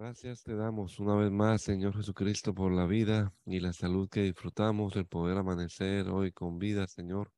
[0.00, 4.22] Gracias te damos una vez más, Señor Jesucristo, por la vida y la salud que
[4.22, 7.30] disfrutamos, el poder amanecer hoy con vida, Señor.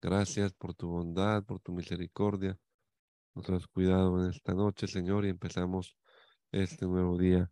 [0.00, 2.56] Gracias por tu bondad, por tu misericordia.
[3.34, 5.96] Nos has cuidado en esta noche, Señor, y empezamos
[6.52, 7.50] este nuevo día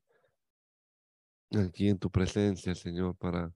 [1.50, 3.52] aquí en tu presencia, Señor, para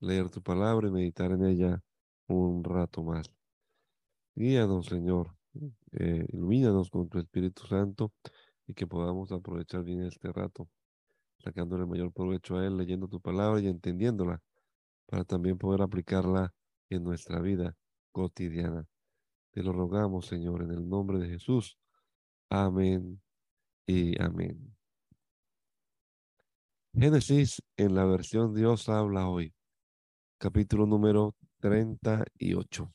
[0.00, 1.82] leer tu palabra y meditar en ella
[2.26, 3.32] un rato más.
[4.34, 5.34] Guíanos, Señor.
[5.92, 8.12] Eh, ilumínanos con tu Espíritu Santo
[8.66, 10.68] y que podamos aprovechar bien este rato,
[11.38, 14.42] sacándole mayor provecho a Él, leyendo tu palabra y entendiéndola,
[15.06, 16.54] para también poder aplicarla
[16.88, 17.76] en nuestra vida
[18.12, 18.86] cotidiana.
[19.50, 21.78] Te lo rogamos, Señor, en el nombre de Jesús.
[22.48, 23.20] Amén
[23.86, 24.74] y amén.
[26.92, 29.52] Génesis en la versión Dios habla hoy,
[30.38, 32.92] capítulo número 38.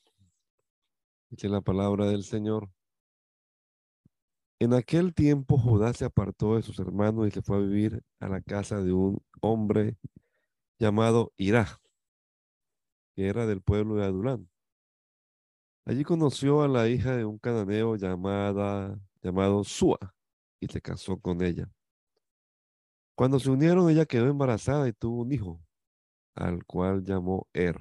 [1.30, 2.70] Dice la palabra del Señor.
[4.62, 8.28] En aquel tiempo Judá se apartó de sus hermanos y se fue a vivir a
[8.28, 9.98] la casa de un hombre
[10.78, 11.80] llamado Irá,
[13.16, 14.50] que era del pueblo de Adulán.
[15.86, 19.98] Allí conoció a la hija de un cananeo llamada, llamado Sua
[20.60, 21.72] y se casó con ella.
[23.16, 25.62] Cuando se unieron, ella quedó embarazada y tuvo un hijo,
[26.36, 27.80] al cual llamó Er.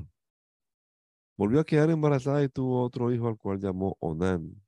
[1.36, 4.67] Volvió a quedar embarazada y tuvo otro hijo, al cual llamó Onán.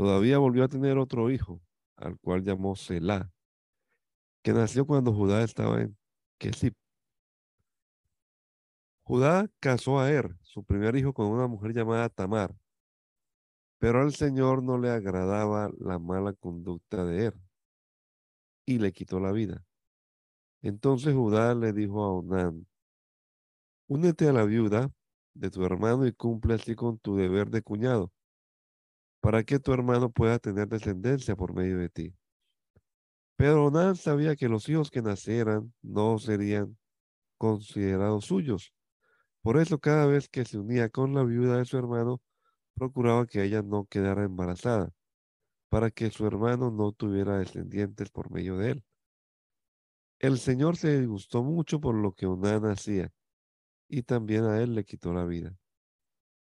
[0.00, 1.60] Todavía volvió a tener otro hijo,
[1.96, 3.30] al cual llamó Selah,
[4.42, 5.94] que nació cuando Judá estaba en
[6.38, 6.74] Kesip.
[9.02, 12.56] Judá casó a Er, su primer hijo, con una mujer llamada Tamar,
[13.76, 17.38] pero al Señor no le agradaba la mala conducta de Er
[18.64, 19.66] y le quitó la vida.
[20.62, 22.66] Entonces Judá le dijo a Onán,
[23.86, 24.90] únete a la viuda
[25.34, 28.10] de tu hermano y cumple así con tu deber de cuñado
[29.20, 32.14] para que tu hermano pueda tener descendencia por medio de ti.
[33.36, 36.76] Pero Onán sabía que los hijos que nacieran no serían
[37.38, 38.74] considerados suyos.
[39.42, 42.20] Por eso cada vez que se unía con la viuda de su hermano,
[42.74, 44.90] procuraba que ella no quedara embarazada,
[45.70, 48.84] para que su hermano no tuviera descendientes por medio de él.
[50.18, 53.10] El Señor se disgustó mucho por lo que Onán hacía,
[53.88, 55.56] y también a él le quitó la vida.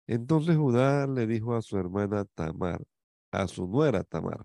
[0.07, 2.83] Entonces Judá le dijo a su hermana Tamar,
[3.31, 4.45] a su nuera Tamar,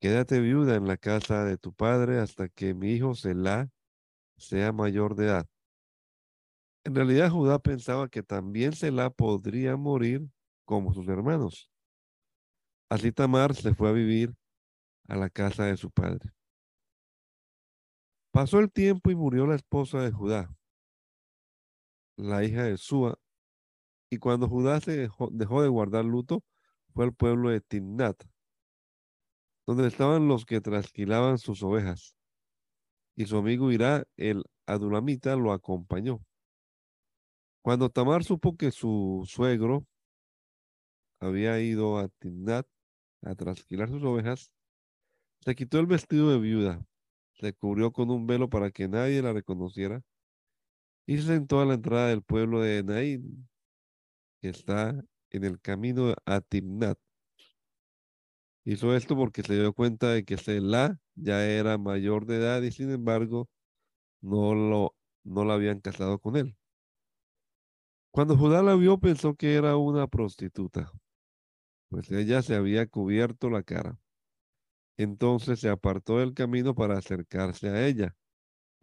[0.00, 3.68] quédate viuda en la casa de tu padre hasta que mi hijo Selah
[4.36, 5.46] sea mayor de edad.
[6.84, 10.26] En realidad Judá pensaba que también Selah podría morir
[10.64, 11.70] como sus hermanos.
[12.88, 14.34] Así Tamar se fue a vivir
[15.08, 16.32] a la casa de su padre.
[18.32, 20.54] Pasó el tiempo y murió la esposa de Judá,
[22.16, 23.18] la hija de Sua,
[24.10, 26.44] y cuando Judá se dejó, de guardar luto,
[26.92, 28.20] fue al pueblo de Timnat,
[29.66, 32.16] donde estaban los que trasquilaban sus ovejas.
[33.14, 36.20] Y su amigo Irá, el adulamita, lo acompañó.
[37.62, 39.86] Cuando Tamar supo que su suegro
[41.20, 42.66] había ido a Timnat
[43.22, 44.50] a trasquilar sus ovejas,
[45.40, 46.84] se quitó el vestido de viuda,
[47.34, 50.02] se cubrió con un velo para que nadie la reconociera
[51.06, 53.49] y se sentó a la entrada del pueblo de Naín,
[54.40, 56.98] que está en el camino a Timnat.
[58.64, 62.70] Hizo esto porque se dio cuenta de que Selah ya era mayor de edad y
[62.72, 63.48] sin embargo
[64.20, 66.56] no lo no la habían casado con él.
[68.12, 70.92] Cuando Judá la vio pensó que era una prostituta,
[71.88, 73.98] pues ella se había cubierto la cara.
[74.96, 78.16] Entonces se apartó del camino para acercarse a ella.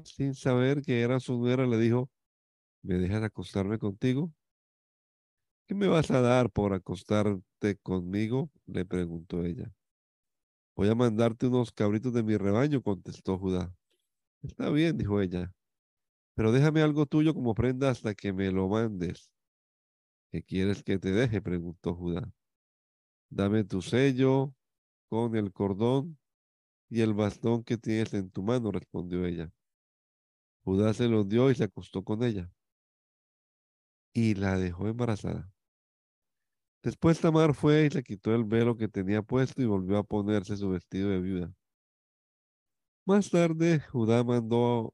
[0.03, 2.09] Sin saber que era su nuera, le dijo,
[2.83, 4.31] ¿me dejas acostarme contigo?
[5.67, 8.49] ¿Qué me vas a dar por acostarte conmigo?
[8.67, 9.69] le preguntó ella.
[10.77, 13.75] Voy a mandarte unos cabritos de mi rebaño, contestó Judá.
[14.41, 15.51] Está bien, dijo ella,
[16.35, 19.29] pero déjame algo tuyo como prenda hasta que me lo mandes.
[20.31, 21.41] ¿Qué quieres que te deje?
[21.41, 22.31] preguntó Judá.
[23.29, 24.53] Dame tu sello
[25.09, 26.17] con el cordón
[26.89, 29.51] y el bastón que tienes en tu mano, respondió ella.
[30.63, 32.49] Judá se lo dio y se acostó con ella.
[34.13, 35.51] Y la dejó embarazada.
[36.83, 40.55] Después Tamar fue y se quitó el velo que tenía puesto y volvió a ponerse
[40.57, 41.53] su vestido de viuda.
[43.05, 44.93] Más tarde, Judá mandó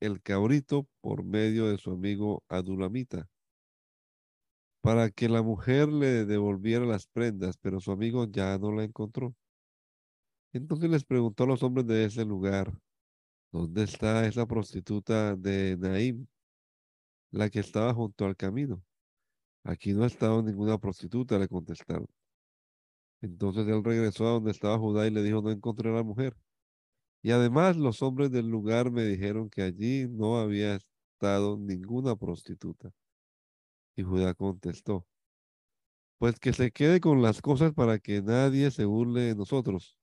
[0.00, 3.28] el cabrito por medio de su amigo Adulamita
[4.80, 9.34] para que la mujer le devolviera las prendas, pero su amigo ya no la encontró.
[10.52, 12.72] Entonces les preguntó a los hombres de ese lugar,
[13.52, 16.26] ¿dónde está esa prostituta de Naim,
[17.30, 18.82] la que estaba junto al camino?
[19.68, 22.06] Aquí no ha estado ninguna prostituta, le contestaron.
[23.20, 26.34] Entonces él regresó a donde estaba Judá y le dijo, no encontré a la mujer.
[27.20, 32.90] Y además los hombres del lugar me dijeron que allí no había estado ninguna prostituta.
[33.94, 35.06] Y Judá contestó,
[36.16, 39.98] pues que se quede con las cosas para que nadie se burle de nosotros.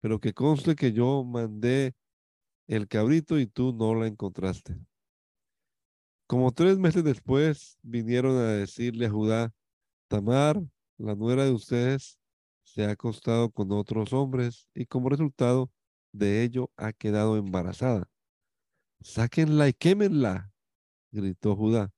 [0.00, 1.94] Pero que conste que yo mandé
[2.66, 4.80] el cabrito y tú no la encontraste.
[6.26, 9.52] Como tres meses después vinieron a decirle a Judá,
[10.08, 10.60] Tamar,
[10.96, 12.18] la nuera de ustedes,
[12.62, 15.70] se ha acostado con otros hombres y como resultado
[16.12, 18.08] de ello ha quedado embarazada.
[19.00, 20.50] Sáquenla y quémenla,
[21.12, 21.92] gritó Judá.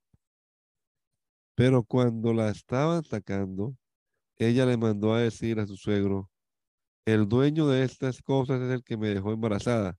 [1.55, 3.75] Pero cuando la estaban sacando,
[4.35, 6.29] ella le mandó a decir a su suegro,
[7.05, 9.97] el dueño de estas cosas es el que me dejó embarazada.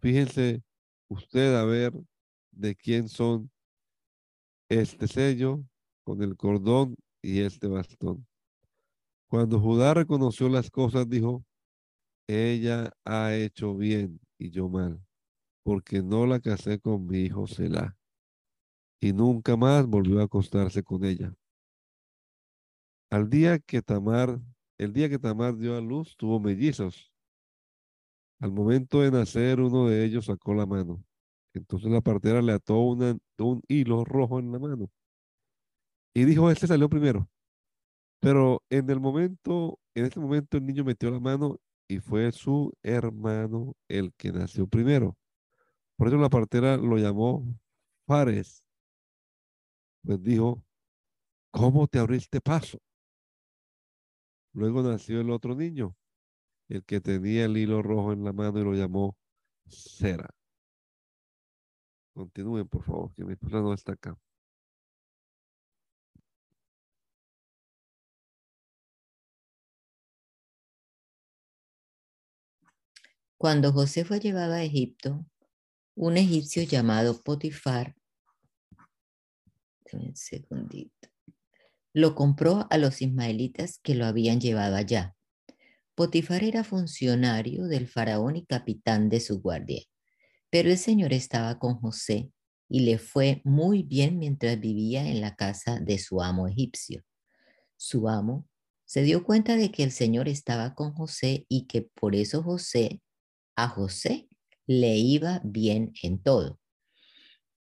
[0.00, 0.62] Fíjense
[1.08, 1.92] usted a ver
[2.50, 3.50] de quién son
[4.68, 5.62] este sello
[6.04, 8.26] con el cordón y este bastón.
[9.28, 11.44] Cuando Judá reconoció las cosas, dijo,
[12.26, 15.00] ella ha hecho bien y yo mal,
[15.62, 17.96] porque no la casé con mi hijo Selah
[19.00, 21.34] y nunca más volvió a acostarse con ella.
[23.10, 24.38] Al día que Tamar,
[24.78, 27.10] el día que Tamar dio a luz, tuvo mellizos.
[28.38, 31.02] Al momento de nacer, uno de ellos sacó la mano.
[31.54, 34.90] Entonces la partera le ató un hilo rojo en la mano.
[36.14, 37.28] Y dijo, este salió primero.
[38.20, 41.58] Pero en el momento, en este momento el niño metió la mano
[41.88, 45.16] y fue su hermano el que nació primero.
[45.96, 47.44] Por eso la partera lo llamó
[48.06, 48.64] Fares,
[50.02, 50.64] pues dijo,
[51.50, 52.78] ¿cómo te abriste paso?
[54.52, 55.96] Luego nació el otro niño,
[56.68, 59.16] el que tenía el hilo rojo en la mano y lo llamó
[59.68, 60.28] Cera.
[62.20, 64.14] Continúen, por favor, que mi esposa no está acá.
[73.38, 75.24] Cuando José fue llevado a Egipto,
[75.94, 77.96] un egipcio llamado Potifar
[79.94, 81.08] un segundito.
[81.94, 85.16] Lo compró a los ismaelitas que lo habían llevado allá.
[85.94, 89.82] Potifar era funcionario del faraón y capitán de su guardia.
[90.50, 92.30] Pero el Señor estaba con José
[92.68, 97.02] y le fue muy bien mientras vivía en la casa de su amo egipcio.
[97.76, 98.46] Su amo
[98.84, 103.00] se dio cuenta de que el Señor estaba con José y que por eso José,
[103.54, 104.28] a José,
[104.66, 106.58] le iba bien en todo.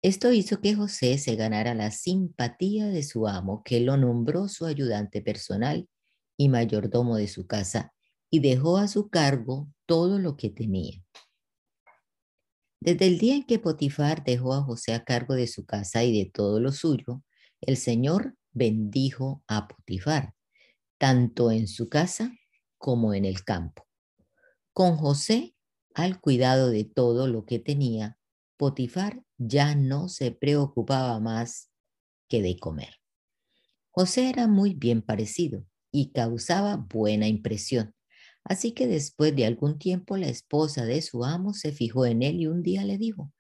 [0.04, 4.66] Esto hizo que José se ganara la simpatía de su amo, que lo nombró su
[4.66, 5.88] ayudante personal
[6.38, 7.94] y mayordomo de su casa,
[8.32, 11.04] y dejó a su cargo todo lo que tenía.
[12.84, 16.18] Desde el día en que Potifar dejó a José a cargo de su casa y
[16.18, 17.22] de todo lo suyo,
[17.62, 20.34] el Señor bendijo a Potifar,
[20.98, 22.34] tanto en su casa
[22.80, 23.88] como en el campo.
[24.74, 25.54] Con José
[25.94, 28.18] al cuidado de todo lo que tenía,
[28.58, 31.70] Potifar ya no se preocupaba más
[32.28, 32.96] que de comer.
[33.92, 37.94] José era muy bien parecido y causaba buena impresión.
[38.44, 42.42] Así que después de algún tiempo la esposa de su amo se fijó en él
[42.42, 43.32] y un día le dijo,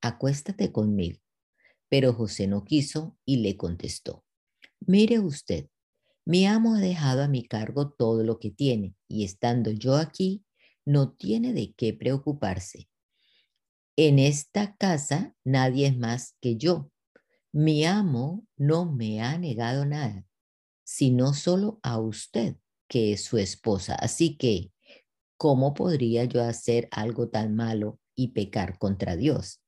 [0.00, 1.18] acuéstate conmigo.
[1.88, 4.24] Pero José no quiso y le contestó,
[4.80, 5.68] mire usted,
[6.24, 10.44] mi amo ha dejado a mi cargo todo lo que tiene y estando yo aquí,
[10.84, 12.90] no tiene de qué preocuparse
[14.06, 16.90] en esta casa nadie es más que yo.
[17.52, 20.24] Mi amo no me ha negado nada,
[20.84, 22.56] sino solo a usted,
[22.90, 23.94] que es su esposa.
[23.94, 24.72] Así que,
[25.38, 29.60] ¿cómo podría yo hacer algo tan malo y pecar contra Dios?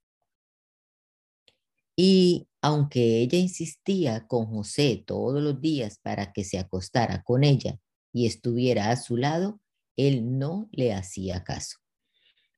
[1.96, 7.78] Y aunque ella insistía con José todos los días para que se acostara con ella
[8.12, 9.60] y estuviera a su lado,
[9.96, 11.78] él no le hacía caso.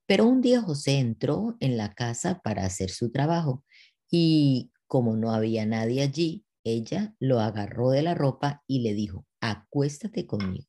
[0.07, 3.63] Pero un día José entró en la casa para hacer su trabajo
[4.09, 9.25] y como no había nadie allí, ella lo agarró de la ropa y le dijo,
[9.39, 10.67] acuéstate conmigo.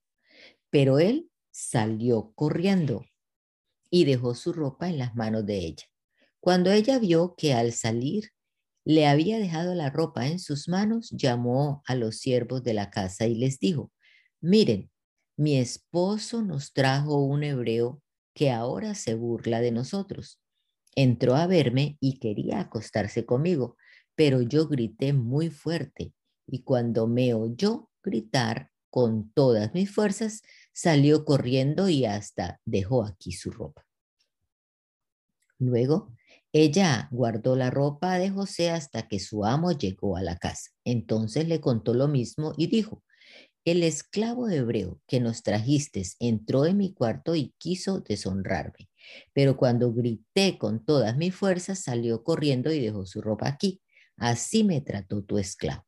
[0.70, 3.04] Pero él salió corriendo
[3.90, 5.84] y dejó su ropa en las manos de ella.
[6.38, 8.30] Cuando ella vio que al salir
[8.84, 13.26] le había dejado la ropa en sus manos, llamó a los siervos de la casa
[13.26, 13.90] y les dijo,
[14.40, 14.90] miren,
[15.36, 18.00] mi esposo nos trajo un hebreo
[18.34, 20.40] que ahora se burla de nosotros.
[20.94, 23.76] Entró a verme y quería acostarse conmigo,
[24.16, 26.12] pero yo grité muy fuerte
[26.46, 30.42] y cuando me oyó gritar con todas mis fuerzas,
[30.72, 33.86] salió corriendo y hasta dejó aquí su ropa.
[35.58, 36.12] Luego,
[36.52, 40.70] ella guardó la ropa de José hasta que su amo llegó a la casa.
[40.84, 43.02] Entonces le contó lo mismo y dijo,
[43.66, 48.88] el esclavo hebreo que nos trajiste entró en mi cuarto y quiso deshonrarme,
[49.32, 53.82] pero cuando grité con todas mis fuerzas salió corriendo y dejó su ropa aquí.
[54.16, 55.86] Así me trató tu esclavo.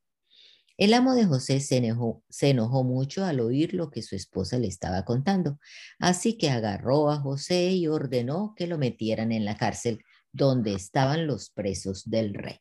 [0.78, 5.04] El amo de José se enojó, mucho al oír lo que su esposa le estaba
[5.04, 5.58] contando,
[5.98, 9.98] así que agarró a José y ordenó que lo metieran en la cárcel
[10.32, 12.58] donde estaban los presos del rey.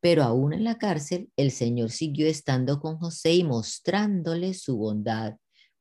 [0.00, 5.36] Pero aún en la cárcel, el Señor siguió estando con José y mostrándole su bondad,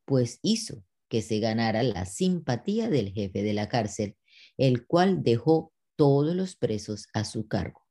[0.05, 4.15] pues hizo que se ganara la simpatía del jefe de la cárcel,
[4.57, 7.88] el cual dejó todos los presos a su cargo.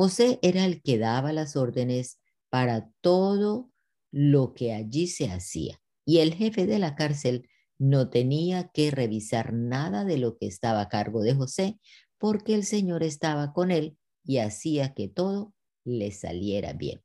[0.00, 3.68] José era el que daba las órdenes para todo
[4.12, 9.52] lo que allí se hacía, y el jefe de la cárcel no tenía que revisar
[9.52, 11.80] nada de lo que estaba a cargo de José,
[12.16, 15.52] porque el Señor estaba con él y hacía que todo
[15.82, 17.02] le saliera bien.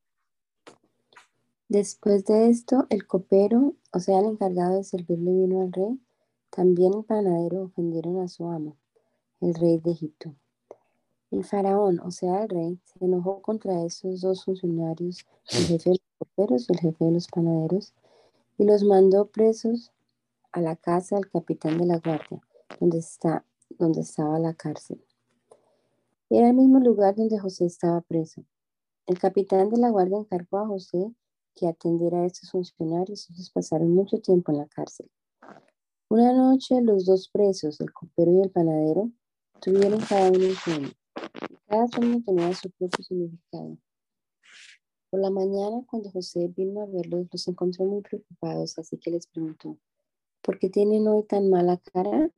[1.70, 6.00] Después de esto, el copero, o sea, el encargado de servirle vino al rey,
[6.52, 8.78] también el panadero ofendieron a su amo,
[9.42, 10.36] el rey de Egipto.
[11.34, 15.96] El faraón, o sea, el rey, se enojó contra esos dos funcionarios, el jefe de
[15.96, 17.92] los coperos y el jefe de los panaderos,
[18.60, 19.92] y los mandó presos
[20.52, 22.40] a la casa del capitán de la guardia,
[22.80, 23.44] donde, está,
[23.80, 25.04] donde estaba la cárcel.
[26.30, 28.44] Era el mismo lugar donde José estaba preso.
[29.08, 31.16] El capitán de la guardia encargó a José
[31.56, 33.28] que atendiera a estos funcionarios.
[33.32, 35.10] Ellos pasaron mucho tiempo en la cárcel.
[36.10, 39.10] Una noche los dos presos, el copero y el panadero,
[39.60, 40.90] tuvieron cada uno un sueño.
[41.74, 43.80] Cada sueño tenía su propio significado.
[45.10, 49.26] Por la mañana, cuando José vino a verlos, los encontró muy preocupados, así que les
[49.26, 49.80] preguntó,
[50.44, 52.30] ¿por qué tienen hoy tan mala cara?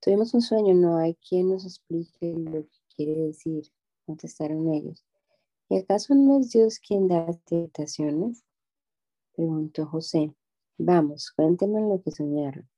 [0.00, 3.72] Tuvimos un sueño, no hay quien nos explique lo que quiere decir,
[4.04, 5.04] contestaron ellos.
[5.68, 8.42] ¿Y acaso no es Dios quien da las
[9.36, 10.34] Preguntó José.
[10.76, 12.68] Vamos, cuéntenme lo que soñaron.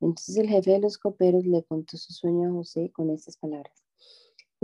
[0.00, 3.83] Entonces el jefe de los coperos le contó su sueño a José con estas palabras.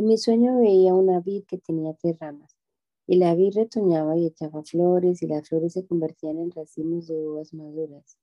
[0.01, 2.57] En mi sueño veía una vid que tenía tres ramas,
[3.07, 7.29] y la vid retoñaba y echaba flores, y las flores se convertían en racimos de
[7.29, 8.17] uvas maduras.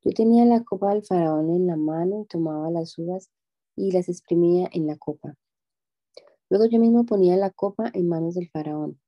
[0.00, 3.30] Yo tenía la copa del faraón en la mano y tomaba las uvas
[3.76, 5.36] y las exprimía en la copa.
[6.50, 8.98] Luego yo mismo ponía la copa en manos del faraón.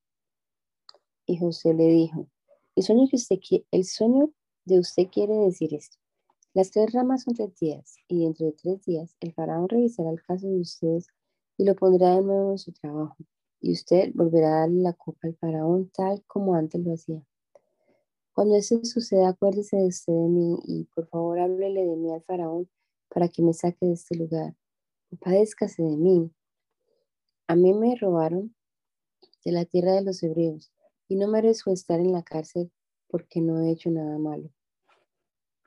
[1.27, 2.29] Y José le dijo,
[2.77, 3.41] el sueño, que usted,
[3.73, 4.31] el sueño
[4.67, 5.97] de usted quiere decir esto.
[6.53, 10.23] Las tres ramas son tres días, y dentro de tres días el faraón revisará el
[10.23, 11.09] caso de ustedes
[11.57, 13.17] y lo pondrá de nuevo en su trabajo.
[13.61, 17.23] Y usted volverá a darle la copa al faraón tal como antes lo hacía.
[18.33, 22.23] Cuando eso suceda, acuérdese de usted de mí y por favor háblele de mí al
[22.23, 22.69] faraón
[23.09, 24.55] para que me saque de este lugar.
[25.21, 26.33] Padézcase de mí.
[27.47, 28.55] A mí me robaron
[29.45, 30.73] de la tierra de los hebreos
[31.09, 32.73] y no merezco estar en la cárcel
[33.07, 34.51] porque no he hecho nada malo.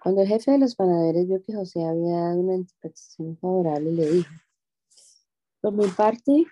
[0.01, 4.11] Cuando el jefe de los panaderos vio que José había dado una interpretación favorable, le
[4.11, 4.29] dijo,
[5.71, 6.45] por mi parte,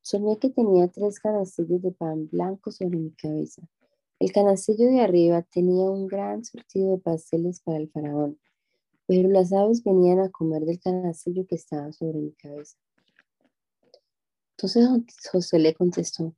[0.00, 3.62] soñé que tenía tres canastillos de pan blanco sobre mi cabeza
[4.20, 8.38] el canastillo de arriba tenía un gran surtido de pasteles para el faraón,
[9.06, 12.76] pero las aves venían a comer del canastillo que estaba sobre mi cabeza.
[14.52, 14.88] Entonces
[15.30, 16.34] José le contestó,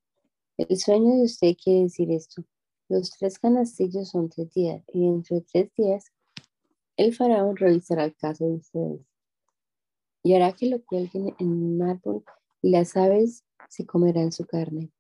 [0.56, 2.44] el sueño de usted quiere decir esto.
[2.88, 6.06] Los tres canastillos son tres días y dentro de tres días
[6.96, 9.00] el faraón revisará el caso de ustedes
[10.26, 12.24] y hará que lo cuelguen en un árbol
[12.60, 14.90] y las aves se comerán su carne.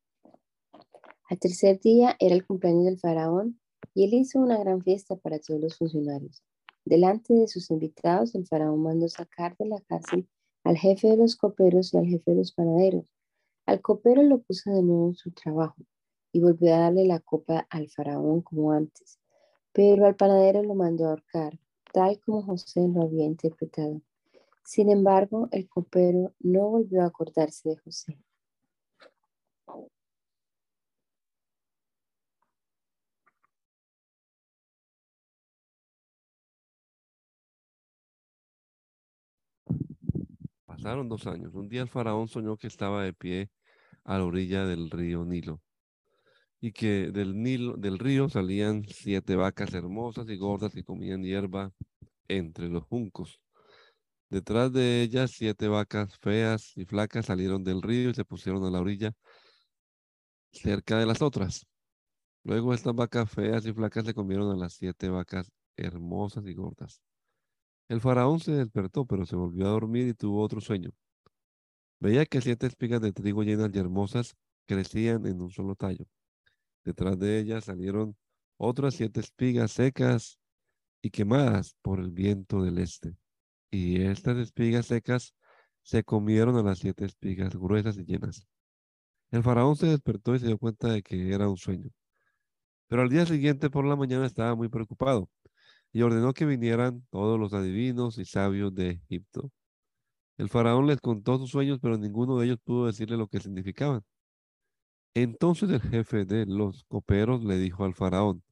[1.28, 3.60] Al tercer día era el cumpleaños del faraón
[3.92, 6.44] y él hizo una gran fiesta para todos los funcionarios.
[6.84, 10.28] Delante de sus invitados, el faraón mandó sacar de la cárcel
[10.62, 13.12] al jefe de los coperos y al jefe de los panaderos.
[13.66, 15.82] Al copero lo puso de nuevo en su trabajo
[16.30, 19.18] y volvió a darle la copa al faraón como antes,
[19.72, 21.58] pero al panadero lo mandó a ahorcar,
[21.92, 24.00] tal como José lo había interpretado.
[24.66, 28.18] Sin embargo, el copero no volvió a acordarse de José.
[40.66, 41.54] Pasaron dos años.
[41.54, 43.50] Un día el faraón soñó que estaba de pie
[44.04, 45.62] a la orilla del río Nilo
[46.60, 51.72] y que del, Nilo, del río salían siete vacas hermosas y gordas que comían hierba
[52.28, 53.40] entre los juncos.
[54.28, 58.70] Detrás de ellas, siete vacas feas y flacas salieron del río y se pusieron a
[58.70, 59.12] la orilla
[60.52, 61.66] cerca de las otras.
[62.42, 67.00] Luego estas vacas feas y flacas se comieron a las siete vacas hermosas y gordas.
[67.88, 70.90] El faraón se despertó, pero se volvió a dormir y tuvo otro sueño.
[72.00, 74.34] Veía que siete espigas de trigo llenas y hermosas
[74.66, 76.04] crecían en un solo tallo.
[76.84, 78.16] Detrás de ellas salieron
[78.56, 80.38] otras siete espigas secas
[81.02, 83.16] y quemadas por el viento del este.
[83.70, 85.34] Y estas espigas secas
[85.82, 88.46] se comieron a las siete espigas gruesas y llenas.
[89.30, 91.90] El faraón se despertó y se dio cuenta de que era un sueño.
[92.88, 95.28] Pero al día siguiente por la mañana estaba muy preocupado
[95.92, 99.50] y ordenó que vinieran todos los adivinos y sabios de Egipto.
[100.38, 104.02] El faraón les contó sus sueños, pero ninguno de ellos pudo decirle lo que significaban.
[105.14, 108.42] Entonces el jefe de los coperos le dijo al faraón,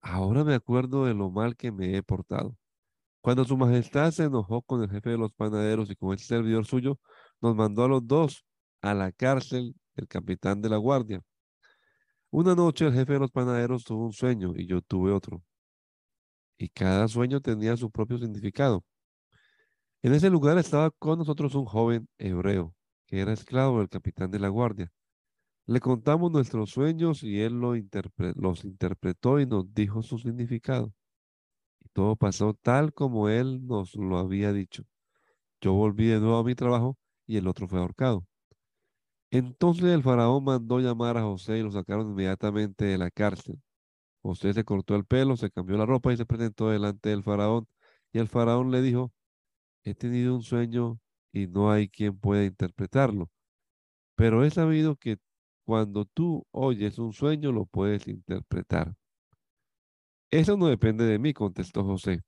[0.00, 2.56] ahora me acuerdo de lo mal que me he portado.
[3.26, 6.64] Cuando su majestad se enojó con el jefe de los panaderos y con el servidor
[6.64, 7.00] suyo,
[7.40, 8.46] nos mandó a los dos
[8.80, 11.20] a la cárcel el capitán de la guardia.
[12.30, 15.42] Una noche el jefe de los panaderos tuvo un sueño y yo tuve otro.
[16.56, 18.84] Y cada sueño tenía su propio significado.
[20.02, 24.38] En ese lugar estaba con nosotros un joven hebreo que era esclavo del capitán de
[24.38, 24.92] la guardia.
[25.66, 30.92] Le contamos nuestros sueños y él los interpretó y nos dijo su significado.
[31.96, 34.84] Todo pasó tal como él nos lo había dicho.
[35.62, 38.26] Yo volví de nuevo a mi trabajo y el otro fue ahorcado.
[39.30, 43.62] Entonces el faraón mandó llamar a José y lo sacaron inmediatamente de la cárcel.
[44.20, 47.66] José se cortó el pelo, se cambió la ropa y se presentó delante del faraón.
[48.12, 49.14] Y el faraón le dijo,
[49.82, 51.00] he tenido un sueño
[51.32, 53.30] y no hay quien pueda interpretarlo.
[54.16, 55.16] Pero he sabido que
[55.64, 58.94] cuando tú oyes un sueño, lo puedes interpretar.
[60.36, 62.20] Eso no depende de mí, contestó José,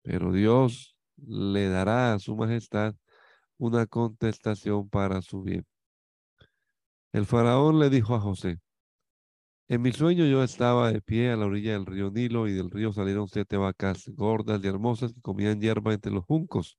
[0.00, 2.94] pero Dios le dará a su majestad
[3.58, 5.66] una contestación para su bien.
[7.12, 8.60] El faraón le dijo a José,
[9.68, 12.70] en mi sueño yo estaba de pie a la orilla del río Nilo y del
[12.70, 16.78] río salieron siete vacas gordas y hermosas que comían hierba entre los juncos.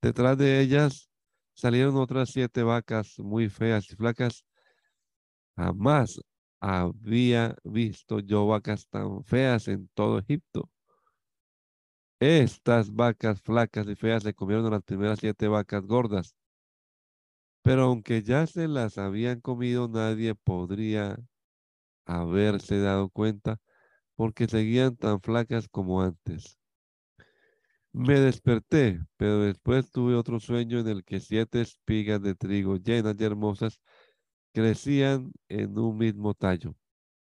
[0.00, 1.10] Detrás de ellas
[1.52, 4.42] salieron otras siete vacas muy feas y flacas
[5.54, 6.18] Jamás
[6.60, 10.70] había visto yo vacas tan feas en todo Egipto.
[12.20, 16.34] Estas vacas flacas y feas se comieron a las primeras siete vacas gordas.
[17.62, 21.18] Pero aunque ya se las habían comido, nadie podría
[22.06, 23.60] haberse dado cuenta
[24.16, 26.58] porque seguían tan flacas como antes.
[27.92, 33.16] Me desperté, pero después tuve otro sueño en el que siete espigas de trigo llenas
[33.18, 33.80] y hermosas
[34.58, 36.74] crecían en un mismo tallo.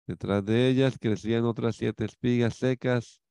[0.07, 3.23] Detrás de ellas crecían otras siete espigas secas,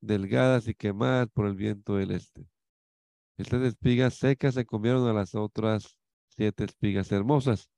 [0.00, 2.46] delgadas y quemadas por el viento del este.
[3.36, 7.68] Estas espigas secas se comieron a las otras siete espigas hermosas.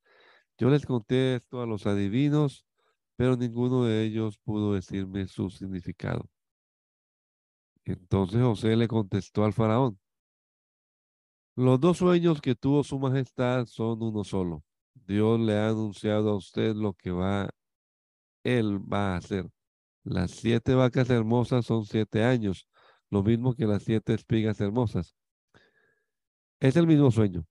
[0.59, 2.67] Yo les conté esto a los adivinos,
[3.17, 6.29] pero ninguno de ellos pudo decirme su significado.
[7.87, 9.99] Entonces José le contestó al faraón,
[11.57, 14.63] los dos sueños que tuvo su majestad son uno solo.
[15.09, 17.49] Dios le ha anunciado a usted lo que va,
[18.45, 19.49] Él va a hacer.
[20.05, 22.69] Las siete vacas hermosas son siete años,
[23.09, 25.17] lo mismo que las siete espigas hermosas.
[26.61, 27.47] Es el mismo sueño.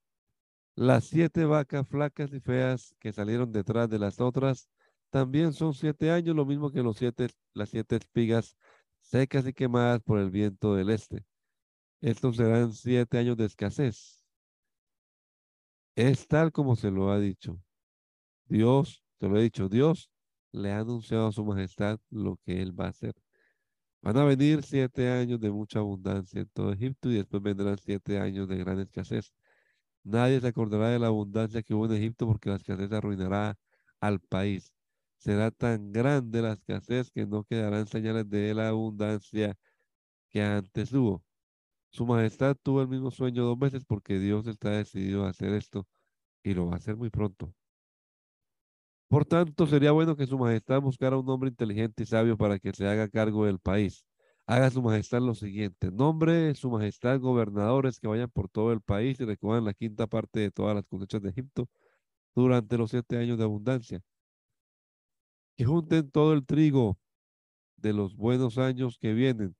[0.75, 4.69] Las siete vacas flacas y feas que salieron detrás de las otras
[5.09, 8.55] también son siete años, lo mismo que los siete, las siete espigas
[9.01, 11.25] secas y quemadas por el viento del este.
[12.01, 14.16] Estos serán siete años de escasez.
[15.97, 17.59] Es tal como se lo ha dicho.
[18.45, 20.11] Dios, te lo he dicho, Dios
[20.51, 23.15] le ha anunciado a su majestad lo que él va a hacer.
[24.01, 28.19] Van a venir siete años de mucha abundancia en todo Egipto y después vendrán siete
[28.19, 29.33] años de gran escasez.
[30.03, 33.57] Nadie se acordará de la abundancia que hubo en Egipto porque la escasez arruinará
[33.99, 34.73] al país.
[35.17, 39.57] Será tan grande la escasez que no quedarán señales de la abundancia
[40.29, 41.26] que antes hubo.
[41.97, 45.87] Su majestad tuvo el mismo sueño dos veces porque Dios está decidido a hacer esto
[46.43, 47.55] y lo va a hacer muy pronto.
[49.07, 52.71] Por tanto, sería bueno que su majestad buscara un hombre inteligente y sabio para que
[52.71, 54.05] se haga cargo del país.
[54.45, 55.89] Haga su majestad lo siguiente.
[55.91, 60.39] Nombre su majestad gobernadores que vayan por todo el país y recojan la quinta parte
[60.39, 61.67] de todas las cosechas de Egipto
[62.35, 64.03] durante los siete años de abundancia.
[65.57, 66.99] Que junten todo el trigo
[67.75, 69.55] de los buenos años que vienen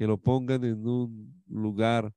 [0.00, 2.14] que lo pongan en un lugar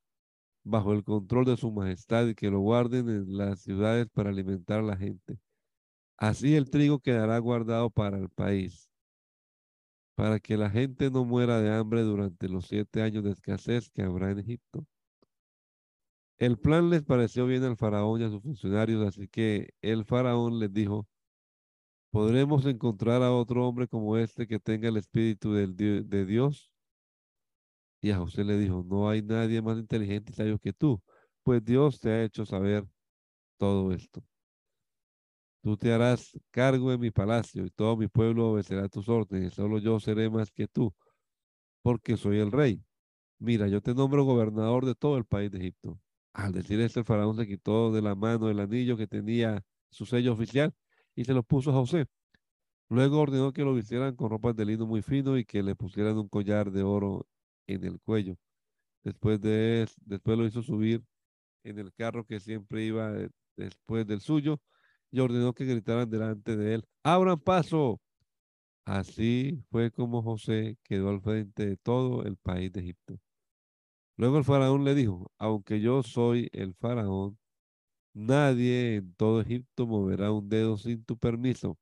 [0.64, 4.80] bajo el control de su majestad y que lo guarden en las ciudades para alimentar
[4.80, 5.38] a la gente.
[6.16, 8.90] Así el trigo quedará guardado para el país,
[10.16, 14.04] para que la gente no muera de hambre durante los siete años de escasez que
[14.04, 14.88] habrá en Egipto.
[16.38, 20.58] El plan les pareció bien al faraón y a sus funcionarios, así que el faraón
[20.58, 21.06] les dijo,
[22.12, 26.73] ¿podremos encontrar a otro hombre como este que tenga el espíritu de Dios?
[28.04, 31.02] Y a José le dijo, no hay nadie más inteligente y sabio que tú,
[31.42, 32.86] pues Dios te ha hecho saber
[33.58, 34.22] todo esto.
[35.62, 39.54] Tú te harás cargo de mi palacio y todo mi pueblo obedecerá tus órdenes.
[39.54, 40.94] Solo yo seré más que tú,
[41.82, 42.84] porque soy el rey.
[43.40, 45.98] Mira, yo te nombro gobernador de todo el país de Egipto.
[46.34, 50.06] Al decir esto, el faraón se quitó de la mano el anillo que tenía su
[50.06, 50.74] sello oficial
[51.16, 52.08] y se lo puso a José.
[52.90, 56.18] Luego ordenó que lo vistieran con ropas de lino muy fino y que le pusieran
[56.18, 57.26] un collar de oro
[57.68, 58.38] en el cuello.
[59.04, 61.04] Después de después lo hizo subir
[61.64, 63.14] en el carro que siempre iba
[63.58, 64.62] después del suyo
[65.12, 68.02] y ordenó que gritaran delante de él, abran paso.
[68.86, 73.20] Así fue como José quedó al frente de todo el país de Egipto.
[74.18, 77.38] Luego el faraón le dijo, aunque yo soy el faraón,
[78.14, 81.78] nadie en todo Egipto moverá un dedo sin tu permiso.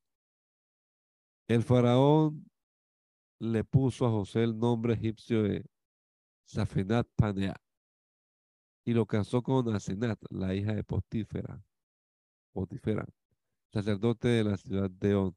[1.48, 2.46] El faraón
[3.40, 5.66] le puso a José el nombre egipcio de
[6.46, 7.56] Safenat Panea
[8.84, 11.64] y lo casó con Asenat, la hija de Potífera,
[12.52, 13.06] Potífera,
[13.72, 15.36] sacerdote de la ciudad de On.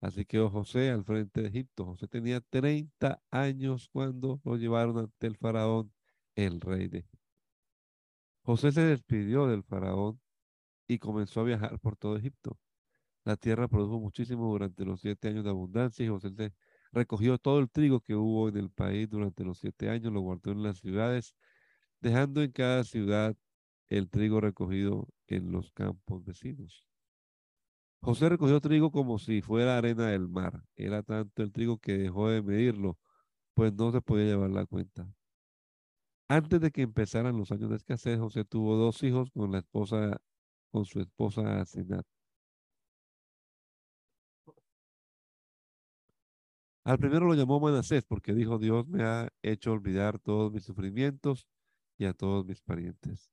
[0.00, 1.84] Así quedó José al frente de Egipto.
[1.84, 5.92] José tenía 30 años cuando lo llevaron ante el faraón,
[6.34, 7.18] el rey de Egipto.
[8.42, 10.20] José se despidió del faraón
[10.86, 12.58] y comenzó a viajar por todo Egipto.
[13.24, 16.30] La tierra produjo muchísimo durante los siete años de abundancia y José
[16.92, 20.52] recogió todo el trigo que hubo en el país durante los siete años, lo guardó
[20.52, 21.34] en las ciudades,
[22.00, 23.36] dejando en cada ciudad
[23.88, 26.86] el trigo recogido en los campos vecinos.
[28.00, 30.62] José recogió trigo como si fuera arena del mar.
[30.76, 32.98] Era tanto el trigo que dejó de medirlo,
[33.54, 35.08] pues no se podía llevar la cuenta.
[36.28, 40.20] Antes de que empezaran los años de escasez, José tuvo dos hijos con la esposa,
[40.70, 42.06] con su esposa Senat.
[46.88, 51.46] Al primero lo llamó Manasés porque dijo, Dios me ha hecho olvidar todos mis sufrimientos
[51.98, 53.30] y a todos mis parientes.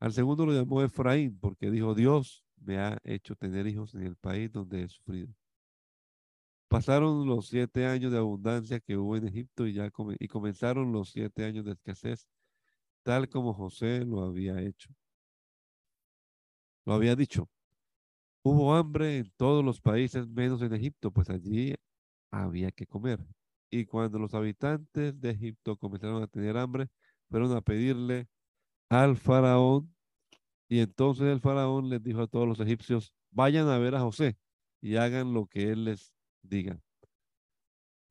[0.00, 4.16] Al segundo lo llamó Efraín porque dijo, Dios me ha hecho tener hijos en el
[4.16, 5.34] país donde he sufrido.
[6.66, 11.10] Pasaron los siete años de abundancia que hubo en Egipto y, ya y comenzaron los
[11.10, 12.26] siete años de escasez,
[13.02, 14.88] tal como José lo había hecho.
[16.86, 17.46] Lo había dicho.
[18.42, 21.74] Hubo hambre en todos los países menos en Egipto, pues allí
[22.42, 23.20] había que comer.
[23.70, 26.88] Y cuando los habitantes de Egipto comenzaron a tener hambre,
[27.28, 28.28] fueron a pedirle
[28.88, 29.94] al faraón
[30.68, 34.36] y entonces el faraón les dijo a todos los egipcios, vayan a ver a José
[34.80, 36.80] y hagan lo que él les diga.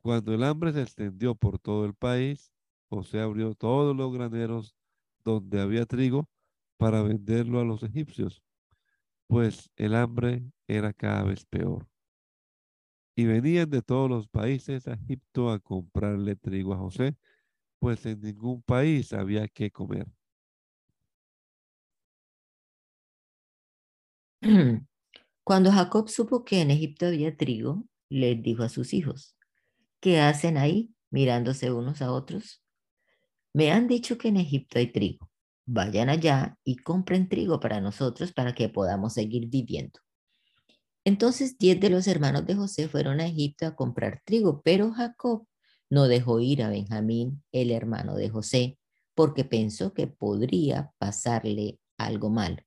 [0.02, 2.52] Cuando el hambre se extendió por todo el país,
[2.90, 4.76] José abrió todos los graneros
[5.24, 6.30] donde había trigo
[6.78, 8.44] para venderlo a los egipcios,
[9.28, 11.88] pues el hambre era cada vez peor.
[13.16, 17.16] Y venían de todos los países a Egipto a comprarle trigo a José,
[17.80, 20.08] pues en ningún país había que comer.
[25.44, 29.36] Cuando Jacob supo que en Egipto había trigo, les dijo a sus hijos,
[30.02, 32.64] ¿qué hacen ahí mirándose unos a otros?
[33.54, 35.30] Me han dicho que en Egipto hay trigo.
[35.66, 40.00] Vayan allá y compren trigo para nosotros para que podamos seguir viviendo.
[41.06, 45.48] Entonces diez de los hermanos de José fueron a Egipto a comprar trigo, pero Jacob
[45.90, 48.80] no dejó ir a Benjamín, el hermano de José,
[49.14, 52.64] porque pensó que podría pasarle algo malo.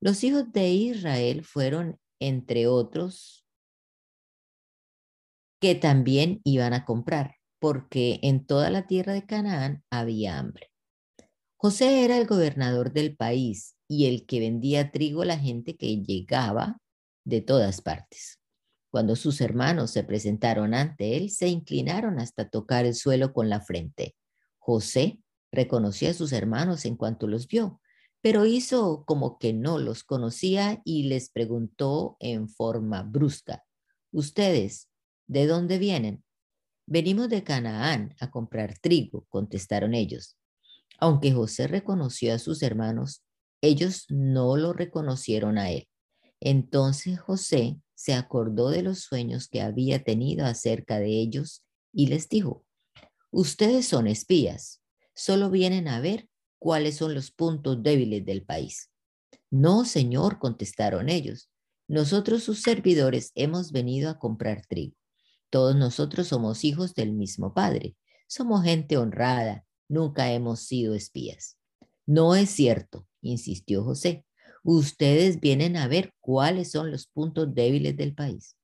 [0.00, 3.46] Los hijos de Israel fueron, entre otros,
[5.60, 10.70] que también iban a comprar, porque en toda la tierra de Canaán había hambre.
[11.56, 16.02] José era el gobernador del país y el que vendía trigo a la gente que
[16.02, 16.82] llegaba
[17.24, 18.40] de todas partes.
[18.90, 23.60] Cuando sus hermanos se presentaron ante él, se inclinaron hasta tocar el suelo con la
[23.60, 24.14] frente.
[24.58, 27.80] José reconoció a sus hermanos en cuanto los vio
[28.24, 33.66] pero hizo como que no los conocía y les preguntó en forma brusca,
[34.12, 34.88] ¿ustedes
[35.26, 36.24] de dónde vienen?
[36.86, 40.38] Venimos de Canaán a comprar trigo, contestaron ellos.
[40.98, 43.22] Aunque José reconoció a sus hermanos,
[43.60, 45.86] ellos no lo reconocieron a él.
[46.44, 52.28] Entonces José se acordó de los sueños que había tenido acerca de ellos y les
[52.28, 52.66] dijo,
[53.30, 54.82] ustedes son espías,
[55.14, 56.28] solo vienen a ver
[56.58, 58.90] cuáles son los puntos débiles del país.
[59.50, 61.50] No, señor, contestaron ellos.
[61.88, 64.96] Nosotros sus servidores hemos venido a comprar trigo.
[65.48, 67.96] Todos nosotros somos hijos del mismo Padre.
[68.26, 69.64] Somos gente honrada.
[69.88, 71.56] Nunca hemos sido espías.
[72.04, 74.26] No es cierto, insistió José.
[74.64, 78.56] Ustedes vienen a ver cuáles son los puntos débiles del país.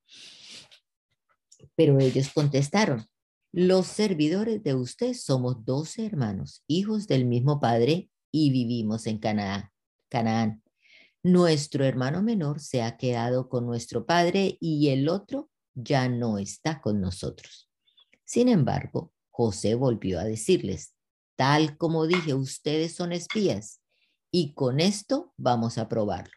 [1.75, 3.05] Pero ellos contestaron,
[3.51, 9.69] los servidores de usted somos doce hermanos, hijos del mismo padre, y vivimos en Canaán.
[10.09, 10.63] Canaán.
[11.21, 16.81] nuestro hermano menor se ha quedado con nuestro padre y el otro ya no está
[16.81, 17.69] con nosotros.
[18.25, 20.95] Sin embargo, José volvió a decirles,
[21.35, 23.80] tal como dije, ustedes son espías
[24.31, 26.33] y con esto vamos a probarlo.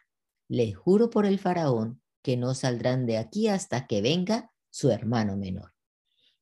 [0.47, 5.37] Les juro por el faraón que no saldrán de aquí hasta que venga su hermano
[5.37, 5.73] menor.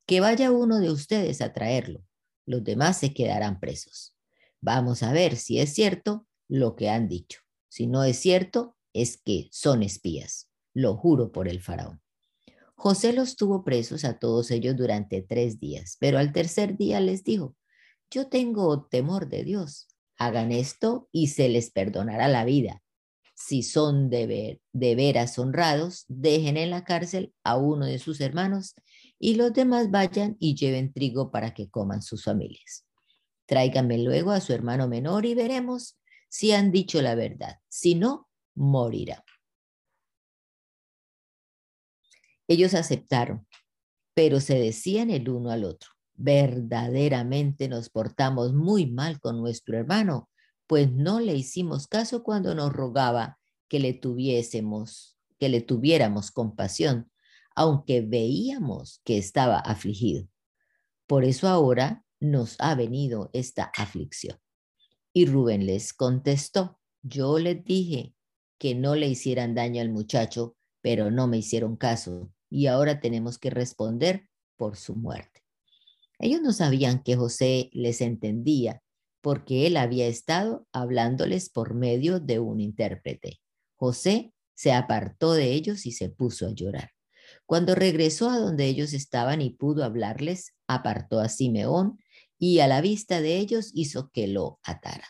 [0.06, 2.04] Que vaya uno de ustedes a traerlo.
[2.46, 4.16] Los demás se quedarán presos.
[4.60, 7.40] Vamos a ver si es cierto lo que han dicho.
[7.70, 10.50] Si no es cierto, es que son espías.
[10.74, 12.02] Lo juro por el faraón.
[12.76, 17.24] José los tuvo presos a todos ellos durante tres días, pero al tercer día les
[17.24, 17.56] dijo,
[18.10, 19.88] yo tengo temor de Dios.
[20.26, 22.82] Hagan esto y se les perdonará la vida.
[23.36, 28.76] Si son de, de veras honrados, dejen en la cárcel a uno de sus hermanos
[29.20, 32.86] y los demás vayan y lleven trigo para que coman sus familias.
[33.46, 35.98] Tráiganme luego a su hermano menor y veremos
[36.30, 37.60] si han dicho la verdad.
[37.70, 39.24] Si no, morirá.
[42.48, 43.48] Ellos aceptaron,
[44.14, 50.30] pero se decían el uno al otro, verdaderamente nos portamos muy mal con nuestro hermano,
[50.68, 57.12] pues no le hicimos caso cuando nos rogaba que le tuviésemos, que le tuviéramos compasión,
[57.56, 60.28] aunque veíamos que estaba afligido.
[61.08, 64.38] Por eso ahora nos ha venido esta aflicción.
[65.12, 68.16] Y Rubén les contestó, yo les dije
[68.58, 73.40] que no le hicieran daño al muchacho, pero no me hicieron caso y ahora tenemos
[73.40, 75.33] que responder por su muerte.
[76.24, 78.82] Ellos no sabían que José les entendía
[79.20, 83.42] porque él había estado hablándoles por medio de un intérprete.
[83.76, 86.92] José se apartó de ellos y se puso a llorar.
[87.46, 92.00] Cuando regresó a donde ellos estaban y pudo hablarles, apartó a Simeón
[92.40, 95.10] y a la vista de ellos hizo que lo atara.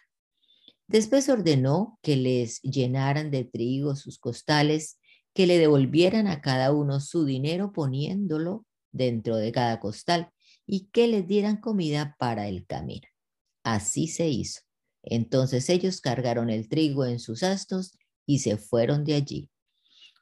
[0.87, 4.97] Después ordenó que les llenaran de trigo sus costales
[5.35, 10.31] que le devolvieran a cada uno su dinero poniéndolo dentro de cada costal
[10.65, 13.07] y que les dieran comida para el camino.
[13.63, 14.61] Así se hizo.
[15.03, 19.49] Entonces ellos cargaron el trigo en sus astos y se fueron de allí.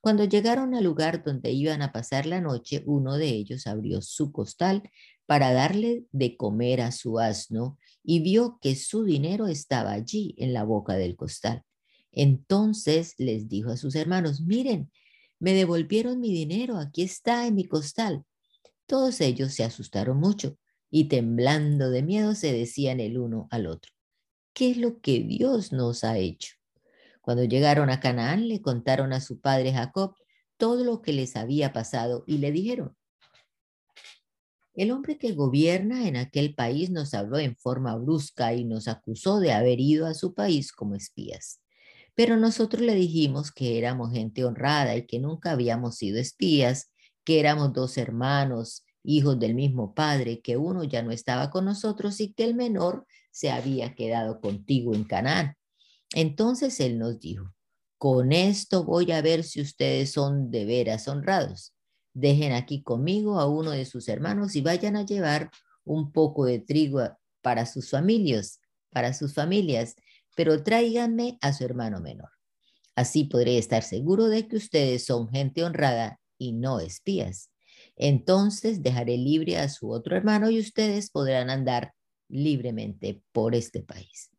[0.01, 4.31] Cuando llegaron al lugar donde iban a pasar la noche, uno de ellos abrió su
[4.31, 4.89] costal
[5.27, 10.53] para darle de comer a su asno y vio que su dinero estaba allí en
[10.53, 11.63] la boca del costal.
[12.11, 14.91] Entonces les dijo a sus hermanos, miren,
[15.39, 18.25] me devolvieron mi dinero, aquí está en mi costal.
[18.91, 20.57] Todos ellos se asustaron mucho
[20.89, 23.93] y temblando de miedo se decían el uno al otro,
[24.51, 26.55] ¿qué es lo que Dios nos ha hecho?
[27.21, 30.15] Cuando llegaron a Canaán le contaron a su padre Jacob
[30.57, 32.97] todo lo que les había pasado y le dijeron,
[34.73, 39.39] el hombre que gobierna en aquel país nos habló en forma brusca y nos acusó
[39.39, 41.61] de haber ido a su país como espías.
[42.13, 46.90] Pero nosotros le dijimos que éramos gente honrada y que nunca habíamos sido espías,
[47.23, 52.19] que éramos dos hermanos, hijos del mismo padre, que uno ya no estaba con nosotros
[52.19, 55.55] y que el menor se había quedado contigo en Canaán.
[56.13, 57.53] Entonces él nos dijo,
[57.97, 61.73] con esto voy a ver si ustedes son de veras honrados.
[62.13, 65.49] Dejen aquí conmigo a uno de sus hermanos y vayan a llevar
[65.85, 67.01] un poco de trigo
[67.41, 69.95] para sus familias, para sus familias,
[70.35, 72.29] pero tráiganme a su hermano menor.
[72.95, 77.51] Así podré estar seguro de que ustedes son gente honrada y no espías.
[77.95, 81.93] Entonces dejaré libre a su otro hermano y ustedes podrán andar
[82.29, 84.31] libremente por este país.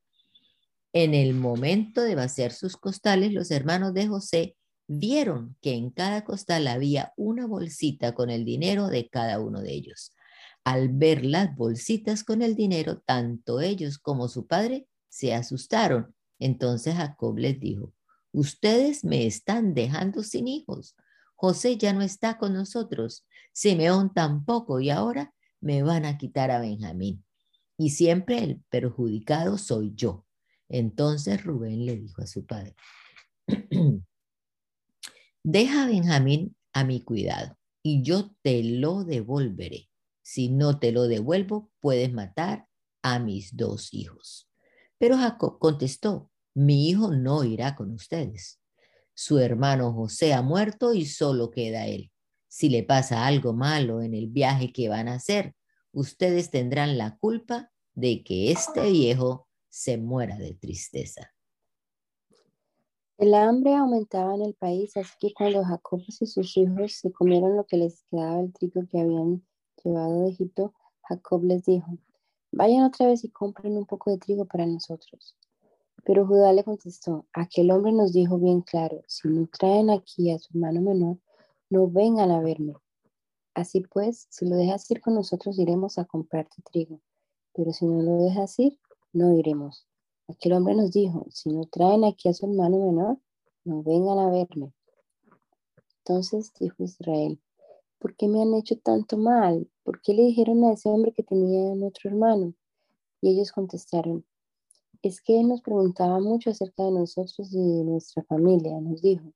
[0.93, 4.57] En el momento de vaciar sus costales, los hermanos de José
[4.88, 9.73] vieron que en cada costal había una bolsita con el dinero de cada uno de
[9.73, 10.12] ellos.
[10.65, 16.15] Al ver las bolsitas con el dinero, tanto ellos como su padre se asustaron.
[16.41, 17.93] Entonces Jacob les dijo,
[18.33, 20.97] ustedes me están dejando sin hijos.
[21.43, 26.61] José ya no está con nosotros, Simeón tampoco y ahora me van a quitar a
[26.61, 27.25] Benjamín.
[27.77, 30.25] Y siempre el perjudicado soy yo.
[30.69, 32.77] Entonces Rubén le dijo a su padre,
[35.43, 39.91] deja a Benjamín a mi cuidado y yo te lo devolveré.
[40.23, 42.69] Si no te lo devuelvo, puedes matar
[43.03, 44.49] a mis dos hijos.
[44.97, 48.62] Pero Jacob contestó, mi hijo no irá con ustedes.
[49.14, 52.11] Su hermano José ha muerto y solo queda él.
[52.48, 55.55] Si le pasa algo malo en el viaje que van a hacer,
[55.92, 61.33] ustedes tendrán la culpa de que este viejo se muera de tristeza.
[63.18, 67.57] El hambre aumentaba en el país, así que cuando Jacob y sus hijos se comieron
[67.57, 69.46] lo que les quedaba del trigo que habían
[69.85, 71.98] llevado de Egipto, Jacob les dijo,
[72.51, 75.37] Vayan otra vez y compren un poco de trigo para nosotros.
[76.05, 80.39] Pero Judá le contestó, aquel hombre nos dijo bien claro, si no traen aquí a
[80.39, 81.19] su hermano menor,
[81.71, 82.75] no vengan a verme.
[83.55, 87.01] Así pues, si lo dejas ir con nosotros, iremos a comprarte trigo,
[87.53, 88.79] pero si no lo dejas ir,
[89.13, 89.87] no iremos.
[90.29, 93.19] Aquel hombre nos dijo, si no traen aquí a su hermano menor,
[93.65, 94.73] no vengan a verme.
[95.99, 97.41] Entonces dijo Israel,
[97.99, 99.71] ¿por qué me han hecho tanto mal?
[99.85, 102.55] ¿Por qué le dijeron a ese hombre que tenía otro hermano?
[103.21, 104.25] Y ellos contestaron,
[105.03, 108.81] es que él nos preguntaba mucho acerca de nosotros y de nuestra familia.
[108.81, 109.33] Nos dijo,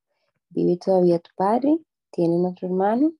[0.50, 1.78] ¿vive todavía tu padre?
[2.10, 3.12] ¿Tienen otro hermano?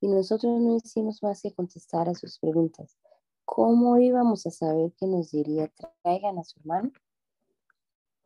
[0.00, 2.98] Y nosotros no hicimos más que contestar a sus preguntas.
[3.44, 5.72] ¿Cómo íbamos a saber que nos diría,
[6.02, 6.90] traigan a su hermano?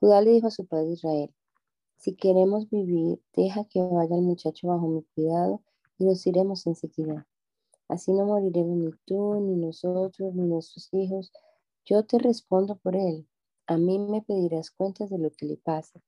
[0.00, 1.34] Judá le dijo a su padre Israel,
[1.96, 5.60] si queremos vivir, deja que vaya el muchacho bajo mi cuidado
[5.98, 7.28] y nos iremos enseguida.
[7.88, 11.30] Así no moriremos ni tú, ni nosotros, ni nuestros hijos.
[11.84, 13.26] Yo te respondo por él.
[13.70, 16.02] A mí me pedirás cuentas de lo que le pasa.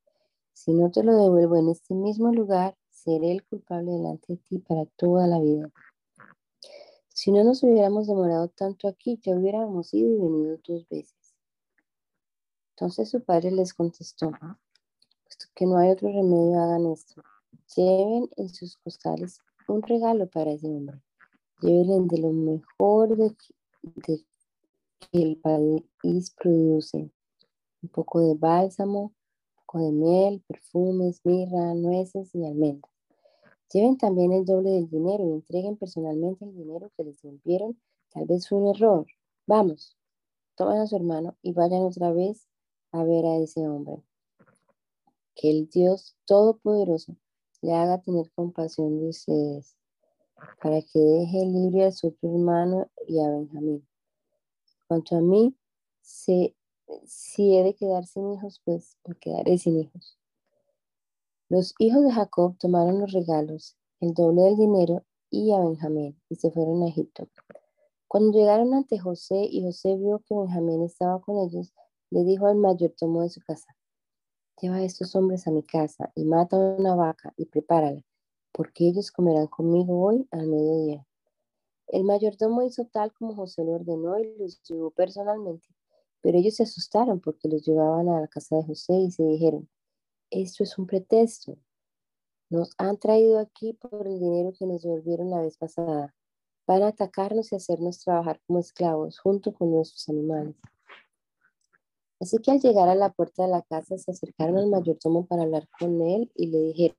[0.53, 4.59] Si no te lo devuelvo en este mismo lugar, seré el culpable delante de ti
[4.59, 5.71] para toda la vida.
[7.07, 11.37] Si no nos hubiéramos demorado tanto aquí, ya hubiéramos ido y venido dos veces.
[12.71, 17.23] Entonces su padre les contestó, puesto que no hay otro remedio, hagan esto.
[17.77, 21.01] Lleven en sus costales un regalo para ese hombre.
[21.61, 23.17] Lleven de lo mejor
[24.03, 24.25] que
[25.13, 27.13] el país produce.
[27.83, 29.13] Un poco de bálsamo, un
[29.67, 32.93] poco de miel, perfumes, mirra, nueces y almendras.
[33.73, 37.81] Lleven también el doble del dinero y entreguen personalmente el dinero que les devolvieron.
[38.11, 39.07] Tal vez fue un error.
[39.47, 39.97] Vamos,
[40.57, 42.47] tomen a su hermano y vayan otra vez
[42.93, 44.03] a ver a ese hombre.
[45.35, 47.17] Que el Dios Todopoderoso
[47.63, 49.77] le haga tener compasión de ustedes,
[50.63, 53.87] para que deje libre a su otro hermano y a Benjamín.
[54.89, 55.55] Cuanto a mí,
[56.03, 56.55] si,
[57.07, 60.19] si he de quedar sin hijos, pues me quedaré sin hijos.
[61.49, 66.37] Los hijos de Jacob tomaron los regalos, el doble del dinero y a Benjamín, y
[66.37, 67.29] se fueron a Egipto.
[68.09, 71.73] Cuando llegaron ante José y José vio que Benjamín estaba con ellos,
[72.11, 73.77] le dijo al mayordomo de su casa,
[74.61, 78.03] lleva a estos hombres a mi casa y mata una vaca y prepárala,
[78.53, 81.07] porque ellos comerán conmigo hoy al mediodía.
[81.89, 85.69] El mayordomo hizo tal como José le ordenó y los llevó personalmente,
[86.23, 89.69] pero ellos se asustaron porque los llevaban a la casa de José y se dijeron,
[90.31, 91.59] esto es un pretexto.
[92.49, 96.15] Nos han traído aquí por el dinero que nos devolvieron la vez pasada.
[96.67, 100.55] Van a atacarnos y hacernos trabajar como esclavos junto con nuestros animales.
[102.21, 105.43] Así que al llegar a la puerta de la casa se acercaron al mayordomo para
[105.43, 106.97] hablar con él y le dijeron,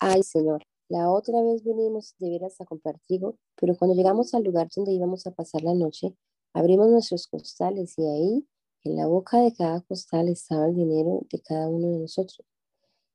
[0.00, 4.42] ay señor, la otra vez vinimos de veras a comprar trigo, pero cuando llegamos al
[4.42, 6.16] lugar donde íbamos a pasar la noche,
[6.52, 8.48] abrimos nuestros costales y ahí,
[8.84, 12.46] en la boca de cada costal, estaba el dinero de cada uno de nosotros.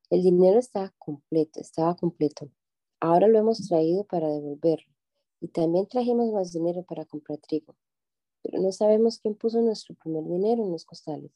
[0.10, 2.50] El dinero estaba completo, estaba completo.
[3.00, 4.94] Ahora lo hemos traído para devolverlo.
[5.42, 7.76] Y también trajimos más dinero para comprar trigo
[8.48, 11.32] pero no sabemos quién puso nuestro primer dinero en los costales.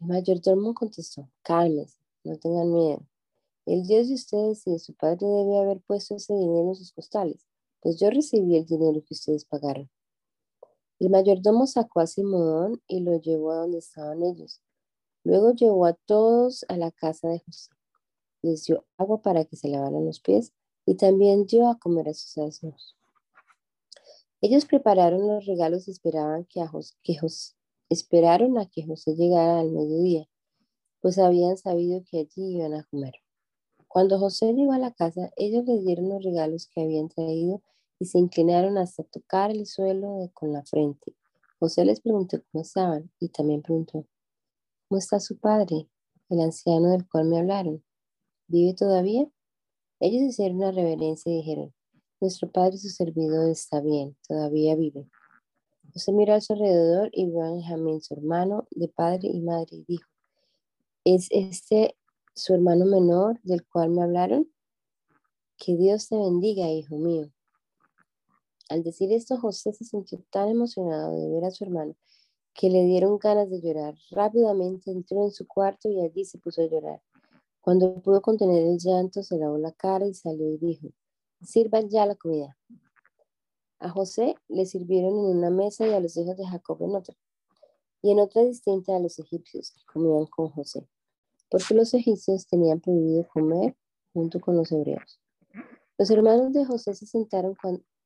[0.00, 3.04] El mayordomo contestó, cálmese, no tengan miedo.
[3.66, 6.92] El Dios de ustedes y de su padre debe haber puesto ese dinero en sus
[6.92, 7.46] costales,
[7.80, 9.90] pues yo recibí el dinero que ustedes pagaron.
[11.02, 14.60] El mayordomo sacó a Simón y lo llevó a donde estaban ellos.
[15.24, 17.70] Luego llevó a todos a la casa de José.
[18.40, 20.52] Les dio agua para que se lavaran los pies
[20.86, 22.96] y también dio a comer a sus asnos.
[24.40, 26.70] Ellos prepararon los regalos y esperaban que, a
[27.02, 27.18] que
[27.88, 30.28] esperaron a que José llegara al mediodía,
[31.00, 33.14] pues habían sabido que allí iban a comer.
[33.88, 37.60] Cuando José llegó a la casa, ellos le dieron los regalos que habían traído
[38.02, 41.14] y se inclinaron hasta tocar el suelo con la frente.
[41.60, 44.04] José les preguntó cómo estaban y también preguntó,
[44.88, 45.88] ¿cómo está su padre,
[46.28, 47.84] el anciano del cual me hablaron?
[48.48, 49.30] ¿Vive todavía?
[50.00, 51.72] Ellos hicieron una reverencia y dijeron,
[52.20, 55.08] nuestro padre su servidor está bien, todavía vive.
[55.92, 59.76] José miró a su alrededor y vio a Benjamín, su hermano de padre y madre,
[59.76, 60.10] y dijo,
[61.04, 61.96] ¿es este
[62.34, 64.50] su hermano menor del cual me hablaron?
[65.56, 67.30] Que Dios te bendiga, hijo mío.
[68.72, 71.94] Al decir esto, José se sintió tan emocionado de ver a su hermano
[72.54, 73.94] que le dieron ganas de llorar.
[74.10, 77.02] Rápidamente entró en su cuarto y allí se puso a llorar.
[77.60, 80.88] Cuando pudo contener el llanto, se lavó la cara y salió y dijo,
[81.42, 82.56] sirvan ya la comida.
[83.78, 87.14] A José le sirvieron en una mesa y a los hijos de Jacob en otra,
[88.00, 90.88] y en otra distinta a los egipcios que comían con José,
[91.50, 93.76] porque los egipcios tenían prohibido comer
[94.14, 95.20] junto con los hebreos.
[95.98, 97.54] Los hermanos de José se sentaron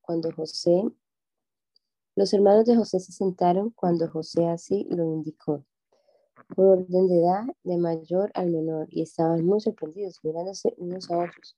[0.07, 0.85] cuando, José
[2.15, 5.65] Los hermanos de José se sentaron cuando José así lo indicó,
[6.55, 11.19] por orden de edad, de mayor al menor, y estaban muy sorprendidos, mirándose unos a
[11.19, 11.57] otros.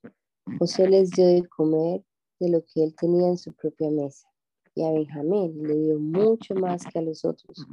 [0.59, 2.03] José les dio de comer
[2.41, 4.27] de lo que él tenía en su propia mesa,
[4.75, 7.67] y a Benjamín le dio mucho más que a los otros.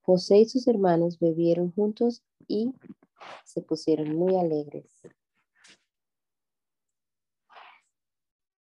[0.00, 2.72] José y sus hermanos bebieron juntos y
[3.44, 5.02] se pusieron muy alegres.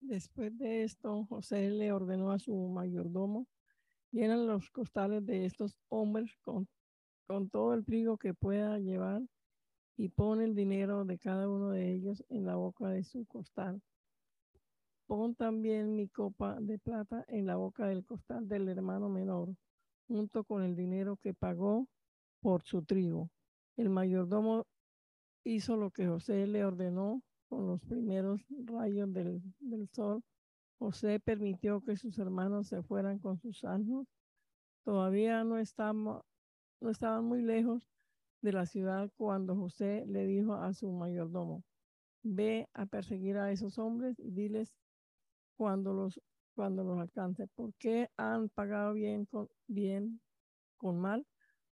[0.02, 3.48] Después de esto, José le ordenó a su mayordomo,
[4.12, 6.68] llenan los costales de estos hombres con,
[7.28, 9.22] con todo el trigo que pueda llevar
[9.98, 13.82] y pon el dinero de cada uno de ellos en la boca de su costal.
[15.08, 19.54] Pon también mi copa de plata en la boca del costal del hermano menor,
[20.08, 21.88] junto con el dinero que pagó
[22.40, 23.30] por su trigo.
[23.76, 24.66] El mayordomo
[25.44, 29.42] hizo lo que José le ordenó con los primeros rayos del,
[29.92, 30.24] sol,
[30.78, 34.08] José permitió que sus hermanos se fueran con sus asnos.
[34.86, 36.24] Todavía no estaban
[37.26, 37.90] muy lejos
[38.42, 41.64] de la ciudad cuando José le dijo a su mayordomo,
[42.24, 44.74] ve a perseguir a esos hombres y diles
[45.58, 46.22] cuando los,
[46.56, 50.22] cuando los alcance, ¿por qué han pagado bien con, bien
[50.78, 51.26] con mal?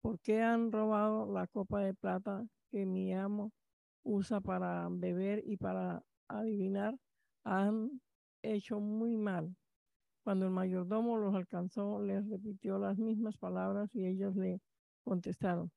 [0.01, 3.53] ¿Por qué han robado la copa de plata que mi amo
[4.05, 6.97] usa para beber y para adivinar,
[7.45, 8.01] han
[8.43, 9.57] hecho muy mal.
[10.23, 14.61] Cuando el mayordomo los alcanzó, les repitió las mismas palabras y ellos le
[15.05, 15.71] contestaron,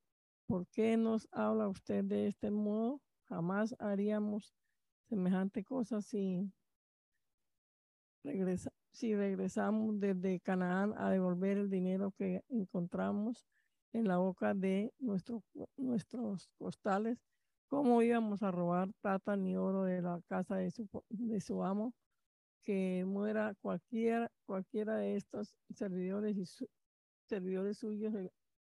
[0.46, 3.02] ¿por qué nos habla usted de este modo?
[3.28, 4.54] Jamás haríamos
[5.10, 6.50] semejante cosa si,
[8.24, 13.46] regresa, si regresamos desde Canaán a devolver el dinero que encontramos
[13.94, 15.44] en la boca de nuestro,
[15.76, 17.20] nuestros costales
[17.70, 21.94] ¿Cómo íbamos a robar plata ni oro de la casa de su, de su amo?
[22.64, 26.46] Que muera cualquiera, cualquiera de estos servidores y
[27.28, 28.14] servidores suyos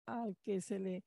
[0.06, 1.02] al que se le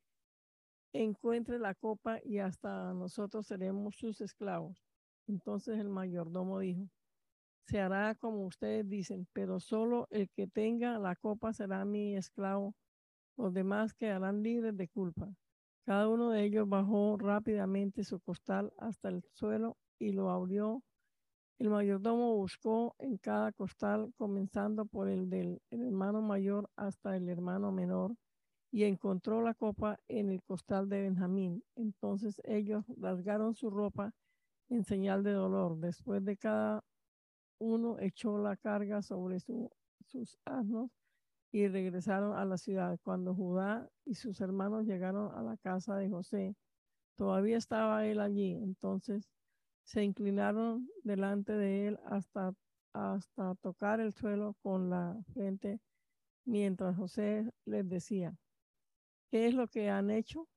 [0.93, 4.83] encuentre la copa y hasta nosotros seremos sus esclavos.
[5.27, 6.89] Entonces el mayordomo dijo,
[7.67, 12.73] se hará como ustedes dicen, pero solo el que tenga la copa será mi esclavo,
[13.37, 15.33] los demás quedarán libres de culpa.
[15.85, 20.81] Cada uno de ellos bajó rápidamente su costal hasta el suelo y lo abrió.
[21.59, 27.71] El mayordomo buscó en cada costal, comenzando por el del hermano mayor hasta el hermano
[27.71, 28.15] menor,
[28.71, 31.63] y encontró la copa en el costal de Benjamín.
[31.75, 34.13] Entonces ellos rasgaron su ropa
[34.69, 35.77] en señal de dolor.
[35.77, 36.83] Después de cada
[37.59, 40.91] uno echó la carga sobre sus asnos
[41.53, 42.99] y regresaron a la ciudad.
[43.03, 46.55] Cuando Judá y sus hermanos llegaron a la casa de José,
[47.15, 48.53] todavía estaba él allí.
[48.53, 49.29] Entonces
[49.83, 52.55] se inclinaron delante de él hasta,
[52.91, 55.79] hasta tocar el suelo con la frente,
[56.43, 58.35] mientras José les decía,
[59.29, 60.47] ¿qué es lo que han hecho?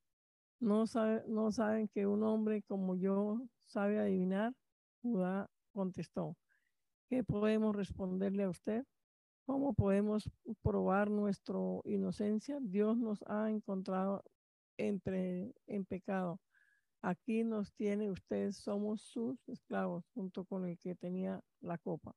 [0.60, 4.54] ¿No, sabe, no saben que un hombre como yo sabe adivinar?
[5.02, 6.38] Judá contestó,
[7.10, 8.86] ¿qué podemos responderle a usted?
[9.46, 10.28] ¿Cómo podemos
[10.60, 12.58] probar nuestra inocencia?
[12.60, 14.24] Dios nos ha encontrado
[14.76, 16.40] entre, en pecado.
[17.00, 22.12] Aquí nos tiene usted, somos sus esclavos, junto con el que tenía la copa.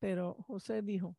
[0.00, 1.16] Pero José dijo,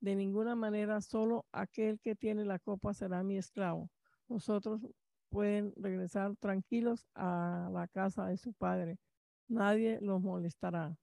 [0.00, 3.90] de ninguna manera solo aquel que tiene la copa será mi esclavo.
[4.28, 4.80] Nosotros
[5.28, 8.96] pueden regresar tranquilos a la casa de su padre.
[9.48, 10.96] Nadie los molestará.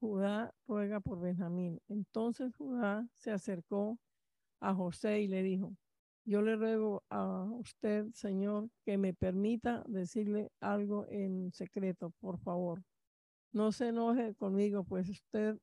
[0.00, 1.80] Judá ruega por Benjamín.
[1.88, 3.98] Entonces Judá se acercó
[4.60, 5.76] a José y le dijo,
[6.24, 12.82] yo le ruego a usted, Señor, que me permita decirle algo en secreto, por favor.
[13.52, 15.58] No se enoje conmigo, pues usted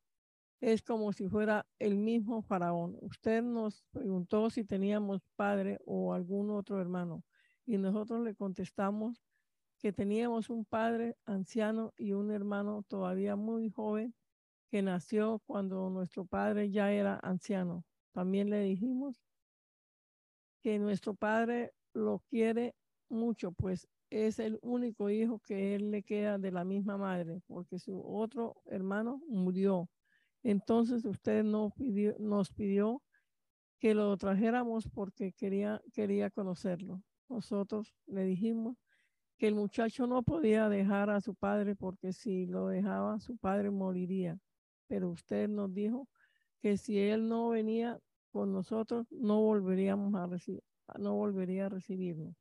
[0.62, 2.96] es como si fuera el mismo faraón.
[3.02, 7.24] Usted nos preguntó si teníamos padre o algún otro hermano
[7.66, 9.24] y nosotros le contestamos
[9.80, 14.14] que teníamos un padre anciano y un hermano todavía muy joven
[14.72, 17.84] que nació cuando nuestro padre ya era anciano.
[18.14, 19.22] También le dijimos
[20.62, 22.74] que nuestro padre lo quiere
[23.10, 27.80] mucho, pues es el único hijo que él le queda de la misma madre, porque
[27.80, 29.90] su otro hermano murió.
[30.42, 31.74] Entonces usted nos
[32.54, 33.02] pidió,
[33.78, 37.02] que lo trajéramos porque quería, quería conocerlo.
[37.28, 38.78] Nosotros le dijimos
[39.38, 43.70] que el muchacho no podía dejar a su padre porque si lo dejaba, su padre
[43.70, 44.40] moriría
[44.92, 46.10] pero usted nos dijo
[46.60, 47.98] que si él no venía
[48.30, 50.62] con nosotros, no volveríamos a recibir,
[51.00, 52.36] no volvería a recibirnos.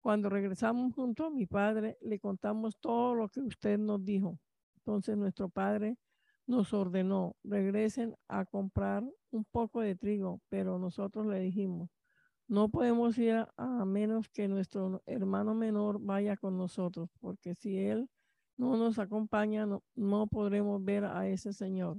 [0.00, 4.38] Cuando regresamos junto a mi padre, le contamos todo lo que usted nos dijo.
[4.76, 5.96] Entonces nuestro padre
[6.46, 9.02] nos ordenó, regresen a comprar
[9.32, 11.90] un poco de trigo, pero nosotros le dijimos,
[12.46, 18.08] no podemos ir a, menos que nuestro hermano menor vaya con nosotros, porque si él
[18.56, 21.98] no nos acompaña, no, no podremos ver a ese señor.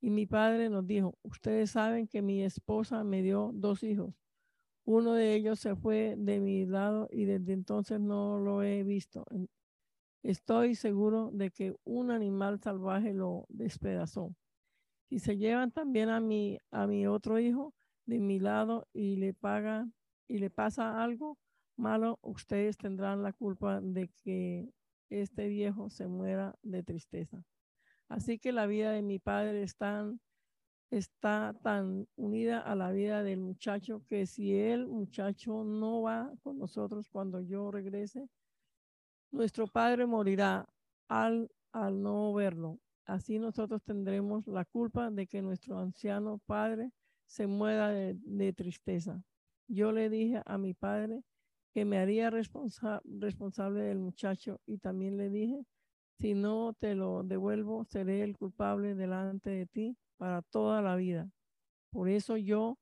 [0.00, 4.14] Y mi padre nos dijo, ustedes saben que mi esposa me dio dos hijos.
[4.84, 9.24] Uno de ellos se fue de mi lado y desde entonces no lo he visto.
[10.24, 14.34] Estoy seguro de que un animal salvaje lo despedazó.
[15.08, 17.74] Si se llevan también a mi, a mi otro hijo
[18.06, 19.94] de mi lado y le pagan
[20.26, 21.38] y le pasa algo
[21.76, 24.72] malo, ustedes tendrán la culpa de que
[25.20, 27.44] este viejo se muera de tristeza.
[28.08, 30.12] Así que la vida de mi padre está,
[30.90, 36.58] está tan unida a la vida del muchacho que si el muchacho no va con
[36.58, 38.28] nosotros cuando yo regrese,
[39.30, 40.68] nuestro padre morirá
[41.08, 42.78] al, al no verlo.
[43.04, 46.92] Así nosotros tendremos la culpa de que nuestro anciano padre
[47.26, 49.24] se muera de, tristeza.
[49.66, 51.22] Yo le dije a mi padre
[51.72, 55.64] que me haría responsable del muchacho y también le dije,
[56.18, 61.30] si no te lo devuelvo, seré el culpable delante de ti para toda la vida.
[61.90, 62.78] Por eso yo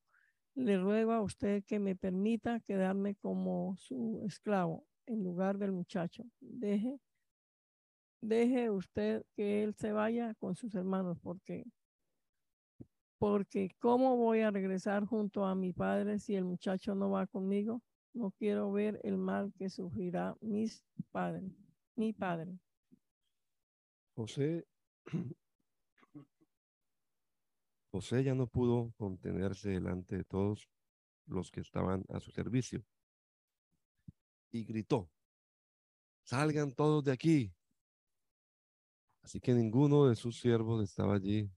[0.55, 6.25] le ruego a usted que me permita quedarme como su esclavo en lugar del muchacho.
[6.41, 6.99] Deje,
[8.21, 11.65] deje usted que él se vaya con sus hermanos, porque,
[13.19, 17.81] porque ¿cómo voy a regresar junto a mi padre si el muchacho no va conmigo?
[18.13, 21.53] No quiero ver el mal que sufrirá mis padres,
[21.97, 22.59] mi padre.
[24.15, 24.67] José,
[27.93, 30.69] José ya no pudo contenerse delante de todos
[31.27, 32.85] los que estaban a su servicio
[34.53, 35.11] y gritó,
[36.25, 37.55] salgan todos de aquí.
[39.23, 41.51] Así que ninguno de sus siervos estaba allí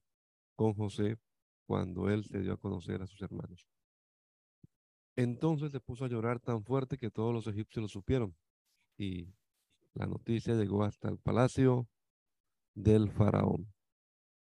[0.56, 1.18] con José
[1.66, 3.68] cuando él se dio a conocer a sus hermanos.
[5.16, 8.36] Entonces se puso a llorar tan fuerte que todos los egipcios lo supieron
[8.97, 9.28] y
[9.93, 11.88] la noticia llegó hasta el palacio
[12.74, 13.72] del faraón.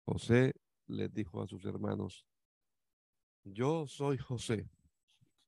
[0.04, 0.54] José
[0.86, 2.26] les dijo a sus hermanos,
[3.44, 4.68] yo soy José.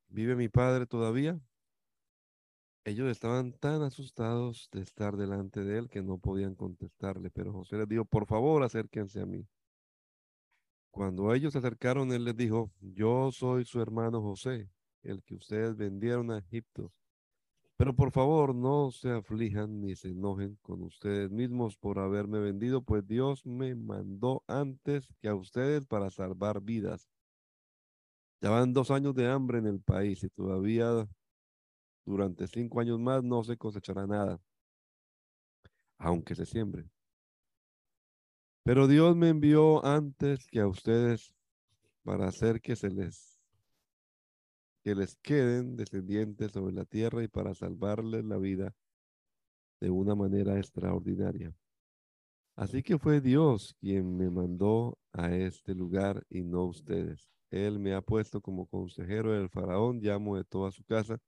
[0.09, 1.41] ¿Vive mi padre todavía?
[2.85, 7.77] Ellos estaban tan asustados de estar delante de él que no podían contestarle, pero José
[7.77, 9.47] les dijo, por favor, acérquense a mí.
[10.91, 14.69] Cuando ellos se acercaron, él les dijo, yo soy su hermano José,
[15.03, 16.93] el que ustedes vendieron a Egipto.
[17.77, 22.83] Pero por favor, no se aflijan ni se enojen con ustedes mismos por haberme vendido,
[22.83, 27.09] pues Dios me mandó antes que a ustedes para salvar vidas.
[28.43, 31.09] Ya van dos años de hambre en el país y todavía
[32.05, 34.41] durante cinco años más no se cosechará nada,
[35.97, 36.91] aunque se siembre.
[38.63, 41.35] Pero Dios me envió antes que a ustedes
[42.03, 43.30] para hacer que se les
[44.91, 48.75] que les queden descendientes sobre la tierra y para salvarles la vida
[49.81, 51.55] de una manera extraordinaria.
[52.57, 57.31] Así que fue Dios quien me mandó a este lugar y no ustedes.
[57.53, 61.19] Él me ha puesto como consejero del faraón, llamo de toda su casa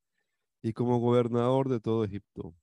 [0.61, 2.57] y como gobernador de todo Egipto.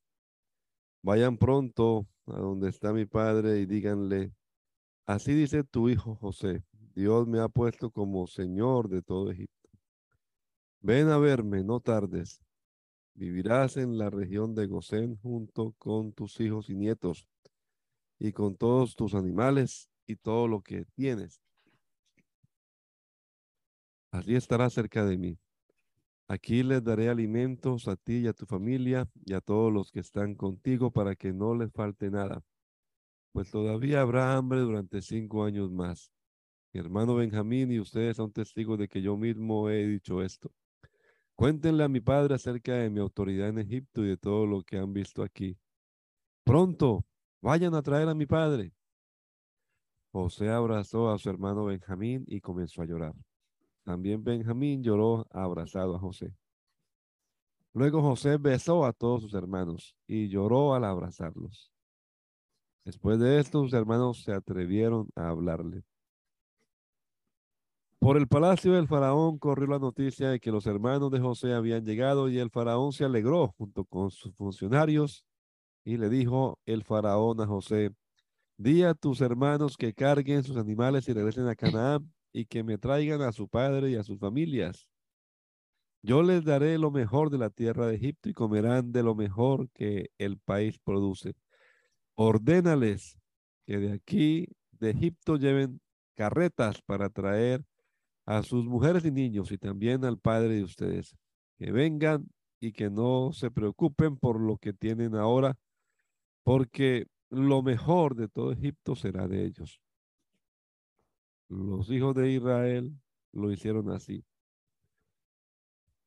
[1.02, 4.34] Vayan pronto a donde está mi padre y díganle,
[5.06, 9.59] así dice tu hijo José, Dios me ha puesto como señor de todo Egipto.
[10.82, 12.42] Ven a verme, no tardes.
[13.14, 17.28] Vivirás en la región de Gosén junto con tus hijos y nietos
[18.18, 21.42] y con todos tus animales y todo lo que tienes.
[24.12, 25.38] Así estarás cerca de mí.
[26.30, 30.00] Aquí les daré alimentos a ti y a tu familia y a todos los que
[30.00, 32.42] están contigo para que no les falte nada,
[33.34, 36.12] pues todavía habrá hambre durante cinco años más.
[36.72, 40.52] Mi hermano Benjamín y ustedes son testigos de que yo mismo he dicho esto.
[41.40, 44.78] Cuéntenle a mi padre acerca de mi autoridad en Egipto y de todo lo que
[44.78, 45.58] han visto aquí.
[46.44, 47.06] Pronto,
[47.40, 48.74] vayan a traer a mi padre.
[50.12, 53.14] José abrazó a su hermano Benjamín y comenzó a llorar.
[53.86, 56.36] También Benjamín lloró abrazado a José.
[57.74, 61.72] Luego José besó a todos sus hermanos y lloró al abrazarlos.
[62.84, 65.86] Después de esto, sus hermanos se atrevieron a hablarle.
[68.00, 71.86] Por el palacio del faraón corrió la noticia de que los hermanos de José habían
[71.86, 75.26] llegado y el faraón se alegró junto con sus funcionarios
[75.84, 77.94] y le dijo el faraón a José,
[78.58, 82.78] di a tus hermanos que carguen sus animales y regresen a Canaán y que me
[82.78, 84.88] traigan a su padre y a sus familias.
[86.02, 89.70] Yo les daré lo mejor de la tierra de Egipto y comerán de lo mejor
[89.72, 91.34] que el país produce.
[92.16, 93.20] Ordénales
[93.66, 95.82] que de aquí de Egipto lleven
[96.16, 97.66] carretas para traer
[98.30, 101.18] a sus mujeres y niños y también al padre de ustedes.
[101.58, 105.58] Que vengan y que no se preocupen por lo que tienen ahora,
[106.44, 109.82] porque lo mejor de todo Egipto será de ellos.
[111.48, 112.94] Los hijos de Israel
[113.32, 114.24] lo hicieron así.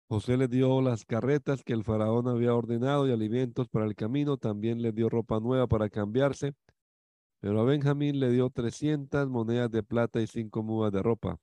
[0.07, 4.37] José le dio las carretas que el faraón había ordenado y alimentos para el camino.
[4.37, 6.55] También le dio ropa nueva para cambiarse.
[7.41, 11.41] Pero a Benjamín le dio 300 monedas de plata y cinco mudas de ropa.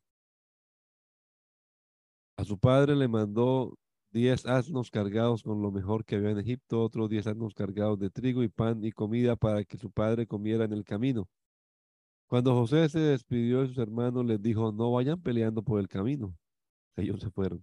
[2.39, 3.77] A su padre le mandó
[4.11, 8.09] 10 asnos cargados con lo mejor que había en Egipto, otros 10 asnos cargados de
[8.09, 11.27] trigo y pan y comida para que su padre comiera en el camino.
[12.27, 16.33] Cuando José se despidió de sus hermanos, les dijo, no vayan peleando por el camino.
[16.95, 17.61] Ellos se fueron.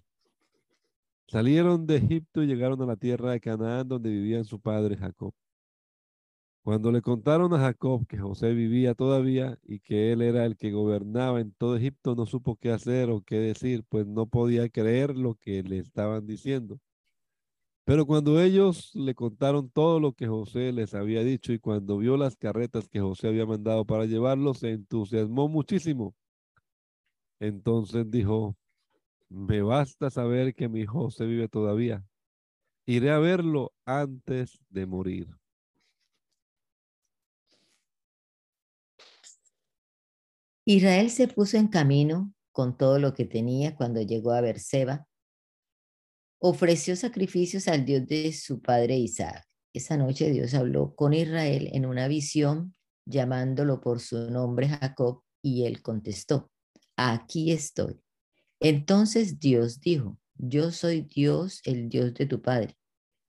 [1.26, 5.32] Salieron de Egipto y llegaron a la tierra de Canaán donde vivía su padre Jacob.
[6.66, 10.72] Cuando le contaron a Jacob que José vivía todavía y que él era el que
[10.72, 15.16] gobernaba en todo Egipto, no supo qué hacer o qué decir, pues no podía creer
[15.16, 16.80] lo que le estaban diciendo.
[17.84, 22.16] Pero cuando ellos le contaron todo lo que José les había dicho y cuando vio
[22.16, 26.16] las carretas que José había mandado para llevarlos, se entusiasmó muchísimo.
[27.38, 28.56] Entonces dijo,
[29.28, 32.04] me basta saber que mi José vive todavía.
[32.86, 35.28] Iré a verlo antes de morir.
[40.68, 45.06] Israel se puso en camino con todo lo que tenía cuando llegó a Berseba.
[46.40, 49.46] Ofreció sacrificios al Dios de su padre Isaac.
[49.72, 55.66] Esa noche Dios habló con Israel en una visión llamándolo por su nombre Jacob y
[55.66, 56.50] él contestó,
[56.96, 58.00] aquí estoy.
[58.58, 62.76] Entonces Dios dijo, yo soy Dios, el Dios de tu padre.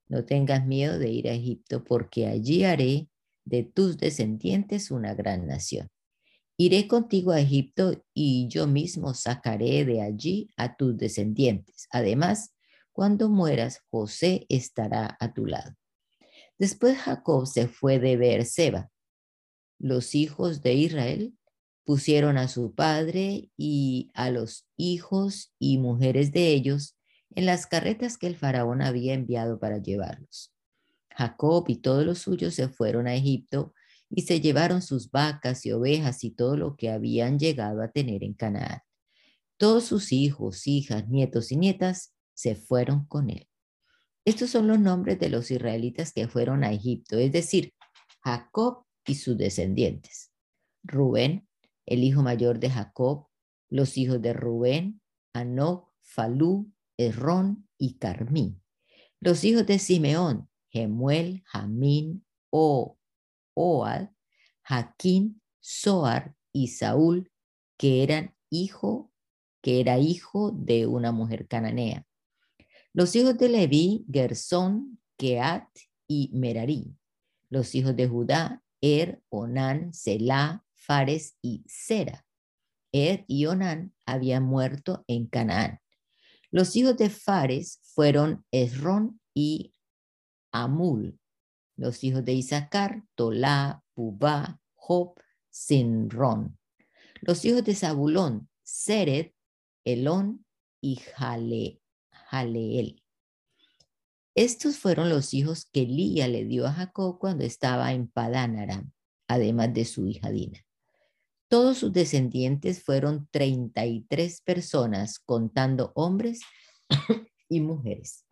[0.08, 3.08] No tengas miedo de ir a Egipto, porque allí haré
[3.44, 5.88] de tus descendientes una gran nación.
[6.60, 11.86] Iré contigo a Egipto y yo mismo sacaré de allí a tus descendientes.
[11.92, 12.52] Además,
[12.92, 15.76] cuando mueras, José estará a tu lado.
[16.58, 18.90] Después Jacob se fue de Beerseba.
[19.78, 21.38] Los hijos de Israel
[21.84, 26.96] pusieron a su padre y a los hijos y mujeres de ellos
[27.36, 30.52] en las carretas que el faraón había enviado para llevarlos.
[31.10, 33.74] Jacob y todos los suyos se fueron a Egipto
[34.10, 38.24] y se llevaron sus vacas y ovejas y todo lo que habían llegado a tener
[38.24, 38.80] en Canaán.
[39.56, 43.48] Todos sus hijos, hijas, nietos y nietas se fueron con él.
[44.24, 47.74] Estos son los nombres de los israelitas que fueron a Egipto, es decir,
[48.22, 50.32] Jacob y sus descendientes.
[50.84, 51.48] Rubén,
[51.86, 53.28] el hijo mayor de Jacob,
[53.70, 55.00] los hijos de Rubén,
[55.32, 58.60] Anoc, Falú, Errón y Carmí.
[59.20, 62.97] Los hijos de Simeón, Gemuel, Jamín, O,
[63.58, 64.10] Oad,
[64.62, 67.32] Jaquín, Soar y Saúl,
[67.76, 69.12] que eran hijo,
[69.60, 72.06] que era hijo de una mujer cananea.
[72.92, 75.68] Los hijos de Leví, Gersón, Keat
[76.06, 76.96] y Merarí.
[77.50, 82.24] Los hijos de Judá, Er, Onán, Selah, Fares y Sera.
[82.92, 85.80] Er y Onán habían muerto en Canaán.
[86.50, 89.74] Los hijos de Fares fueron Esrón y
[90.52, 91.18] Amul.
[91.78, 95.14] Los hijos de Isaacar, Tolá, Pubá, Job,
[95.48, 96.58] Sinrón.
[97.20, 99.34] Los hijos de Zabulón, Seret,
[99.84, 100.44] Elón
[100.80, 103.02] y Jale, Jaleel.
[104.34, 108.92] Estos fueron los hijos que Lía le dio a Jacob cuando estaba en Padán
[109.28, 110.64] además de su hija Dina.
[111.48, 116.40] Todos sus descendientes fueron 33 personas, contando hombres
[117.48, 118.26] y mujeres.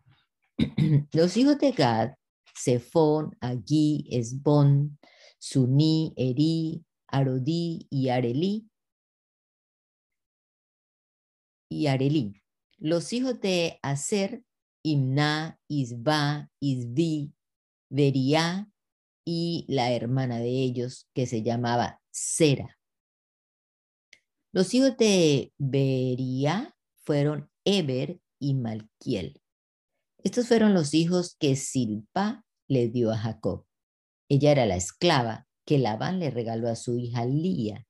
[1.13, 2.13] Los hijos de Gad,
[2.57, 4.97] Sefón, Agui, Esbón,
[5.37, 8.67] Suní, Eri, Arodí y Arelí.
[11.69, 12.41] Y Arelí.
[12.77, 14.43] Los hijos de Aser,
[14.83, 17.33] Imna, Isba, Isbi,
[17.89, 18.69] Beria
[19.25, 22.77] y la hermana de ellos que se llamaba Sera.
[24.51, 29.41] Los hijos de Beria fueron Eber y Malquiel.
[30.23, 33.65] Estos fueron los hijos que Silpa le dio a Jacob.
[34.29, 37.85] Ella era la esclava que Labán le regaló a su hija Lía,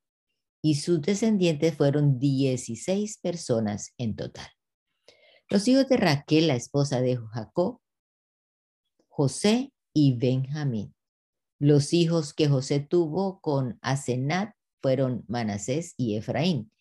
[0.61, 4.49] y sus descendientes fueron 16 personas en total.
[5.49, 7.79] Los hijos de Raquel, la esposa de Jacob,
[9.07, 10.93] José y Benjamín.
[11.59, 16.71] Los hijos que José tuvo con Asenat fueron Manasés y Efraín,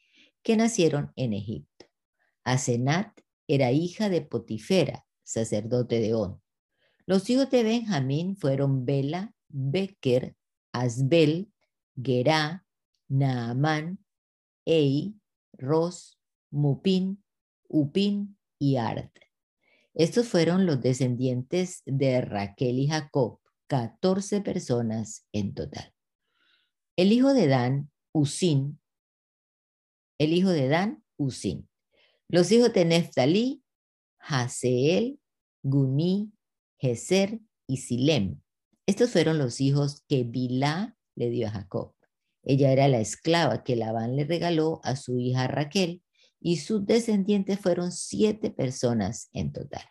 [0.42, 1.86] que nacieron en Egipto.
[2.44, 6.42] Asenat era hija de Potifera, sacerdote de On.
[7.07, 10.34] Los hijos de Benjamín fueron Bela, Becker,
[10.72, 11.52] Asbel,
[12.02, 12.66] Gerá,
[13.09, 14.04] Naamán,
[14.64, 15.14] Ei,
[15.52, 16.18] Ros,
[16.50, 17.22] Mupin,
[17.68, 19.11] Upin y Ard.
[19.94, 25.94] Estos fueron los descendientes de Raquel y Jacob, 14 personas en total.
[26.96, 28.80] El hijo de Dan, Usin.
[30.18, 31.68] El hijo de Dan, Usin.
[32.28, 33.62] Los hijos de Neftalí,
[34.18, 35.20] Haseel,
[35.62, 36.32] Guni,
[36.79, 38.41] Geser y Silem.
[38.87, 41.95] Estos fueron los hijos que Bilá le dio a Jacob.
[42.43, 46.03] Ella era la esclava que Labán le regaló a su hija Raquel
[46.41, 49.83] y sus descendientes fueron siete personas en total.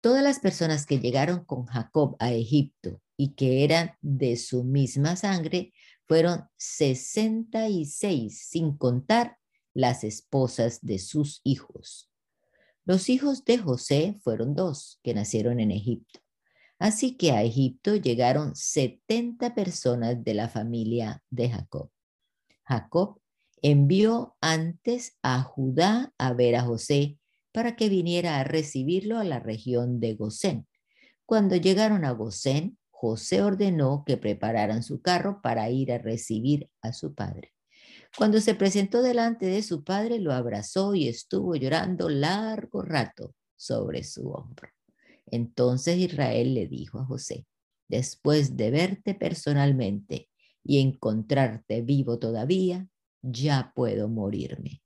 [0.00, 5.16] Todas las personas que llegaron con Jacob a Egipto y que eran de su misma
[5.16, 5.74] sangre
[6.06, 9.36] fueron 66, sin contar
[9.74, 12.09] las esposas de sus hijos.
[12.84, 16.20] Los hijos de José fueron dos, que nacieron en Egipto.
[16.78, 21.90] Así que a Egipto llegaron 70 personas de la familia de Jacob.
[22.64, 23.20] Jacob
[23.62, 27.18] envió antes a Judá a ver a José
[27.52, 30.66] para que viniera a recibirlo a la región de Gosén.
[31.26, 36.92] Cuando llegaron a Gosén, José ordenó que prepararan su carro para ir a recibir a
[36.92, 37.52] su padre.
[38.16, 44.04] Cuando se presentó delante de su padre, lo abrazó y estuvo llorando largo rato sobre
[44.04, 44.68] su hombro.
[45.26, 47.46] Entonces Israel le dijo a José,
[47.88, 50.28] después de verte personalmente
[50.64, 52.88] y encontrarte vivo todavía,
[53.22, 54.82] ya puedo morirme.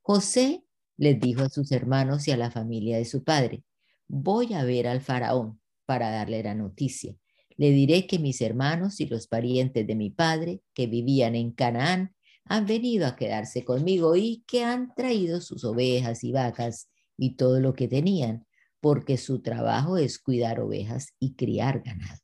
[0.00, 0.64] José
[0.96, 3.64] les dijo a sus hermanos y a la familia de su padre,
[4.06, 7.16] voy a ver al faraón para darle la noticia.
[7.56, 12.14] Le diré que mis hermanos y los parientes de mi padre que vivían en Canaán
[12.46, 17.60] han venido a quedarse conmigo y que han traído sus ovejas y vacas y todo
[17.60, 18.46] lo que tenían
[18.80, 22.20] porque su trabajo es cuidar ovejas y criar ganado.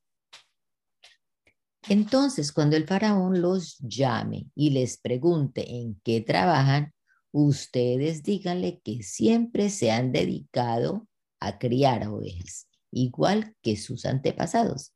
[1.88, 6.92] Entonces, cuando el faraón los llame y les pregunte en qué trabajan,
[7.32, 11.08] ustedes díganle que siempre se han dedicado
[11.40, 14.92] a criar ovejas, igual que sus antepasados.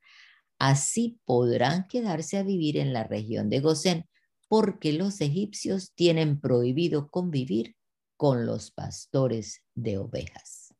[0.58, 4.06] Así podrán quedarse a vivir en la región de Gosén,
[4.56, 7.74] porque los egipcios tienen prohibido convivir
[8.16, 10.72] con los pastores de ovejas.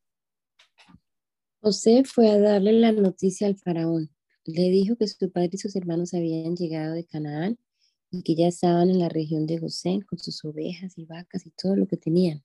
[1.61, 4.15] José fue a darle la noticia al faraón.
[4.45, 7.59] Le dijo que su padre y sus hermanos habían llegado de Canaán
[8.13, 11.51] y que ya estaban en la región de Gosén con sus ovejas y vacas y
[11.51, 12.45] todo lo que tenían.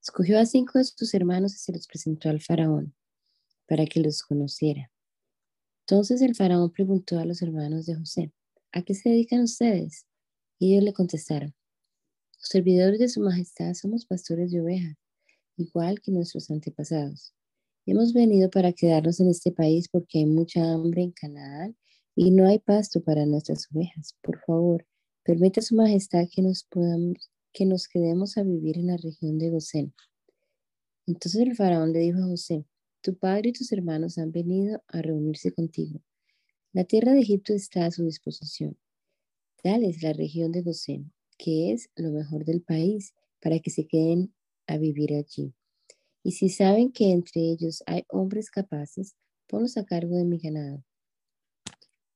[0.00, 2.94] Escogió a cinco de sus hermanos y se los presentó al faraón
[3.66, 4.92] para que los conociera.
[5.88, 8.32] Entonces el faraón preguntó a los hermanos de José,
[8.70, 10.06] ¿a qué se dedican ustedes?
[10.60, 11.54] Y ellos le contestaron,
[12.34, 14.96] los servidores de su majestad somos pastores de ovejas,
[15.56, 17.34] igual que nuestros antepasados.
[17.86, 21.74] Hemos venido para quedarnos en este país porque hay mucha hambre en Canadá
[22.14, 24.16] y no hay pasto para nuestras ovejas.
[24.22, 24.86] Por favor,
[25.24, 29.48] permita su majestad que nos podamos, que nos quedemos a vivir en la región de
[29.48, 29.94] Gosén.
[31.06, 32.66] Entonces el faraón le dijo a José,
[33.00, 36.02] tu padre y tus hermanos han venido a reunirse contigo.
[36.74, 38.76] La tierra de Egipto está a su disposición.
[39.62, 44.34] Dales la región de Gosén, que es lo mejor del país, para que se queden
[44.66, 45.52] a vivir allí.
[46.22, 50.84] Y si saben que entre ellos hay hombres capaces, ponlos a cargo de mi ganado.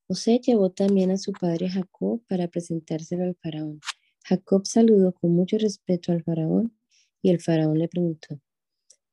[0.06, 3.80] José llevó también a su padre Jacob para presentárselo al faraón.
[4.24, 6.76] Jacob saludó con mucho respeto al faraón
[7.22, 8.40] y el faraón le preguntó,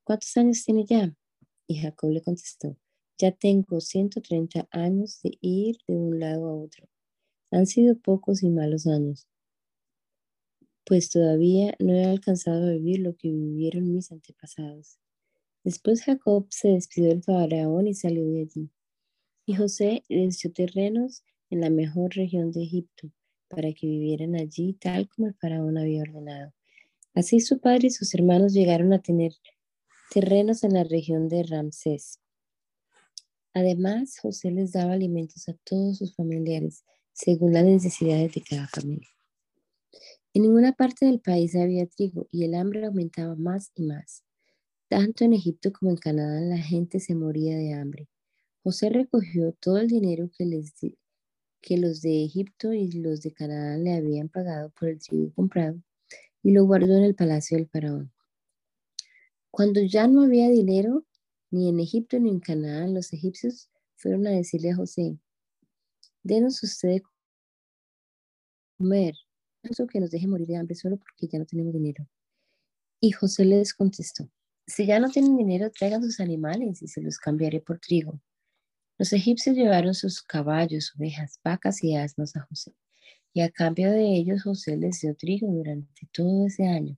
[0.04, 1.16] ¿cuántos años tiene ya?
[1.68, 2.78] Y Jacob le contestó,
[3.18, 6.90] ya tengo 130 años de ir de un lado a otro.
[7.52, 9.28] Han sido pocos y malos años
[10.92, 15.00] pues todavía no he alcanzado a vivir lo que vivieron mis antepasados.
[15.64, 18.70] Después Jacob se despidió del faraón y salió de allí.
[19.46, 23.10] Y José les dio terrenos en la mejor región de Egipto
[23.48, 26.54] para que vivieran allí tal como el faraón había ordenado.
[27.14, 29.34] Así su padre y sus hermanos llegaron a tener
[30.14, 32.20] terrenos en la región de Ramsés.
[33.54, 36.84] Además, José les daba alimentos a todos sus familiares
[37.14, 39.10] según las necesidades de cada familia.
[40.34, 44.24] En ninguna parte del país había trigo y el hambre aumentaba más y más.
[44.88, 48.08] Tanto en Egipto como en Canadá la gente se moría de hambre.
[48.64, 50.74] José recogió todo el dinero que, les
[51.62, 55.82] que los de Egipto y los de Canadá le habían pagado por el trigo comprado
[56.44, 58.12] y lo guardó en el palacio del faraón.
[59.50, 61.06] Cuando ya no había dinero,
[61.50, 65.18] ni en Egipto ni en Canadá, los egipcios fueron a decirle a José,
[66.24, 67.02] denos usted
[68.78, 69.16] comer
[69.92, 72.08] que nos deje morir de hambre solo porque ya no tenemos dinero.
[73.00, 74.30] Y José les contestó,
[74.68, 78.20] si ya no tienen dinero, traigan sus animales y se los cambiaré por trigo.
[78.98, 82.76] Los egipcios llevaron sus caballos, ovejas, vacas y asnos a José.
[83.34, 86.98] y a cambio de ellos José les dio trigo durante todo ese año.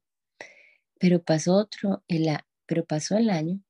[0.99, 2.03] Pero pasó otro,
[2.65, 3.61] pero pasó el año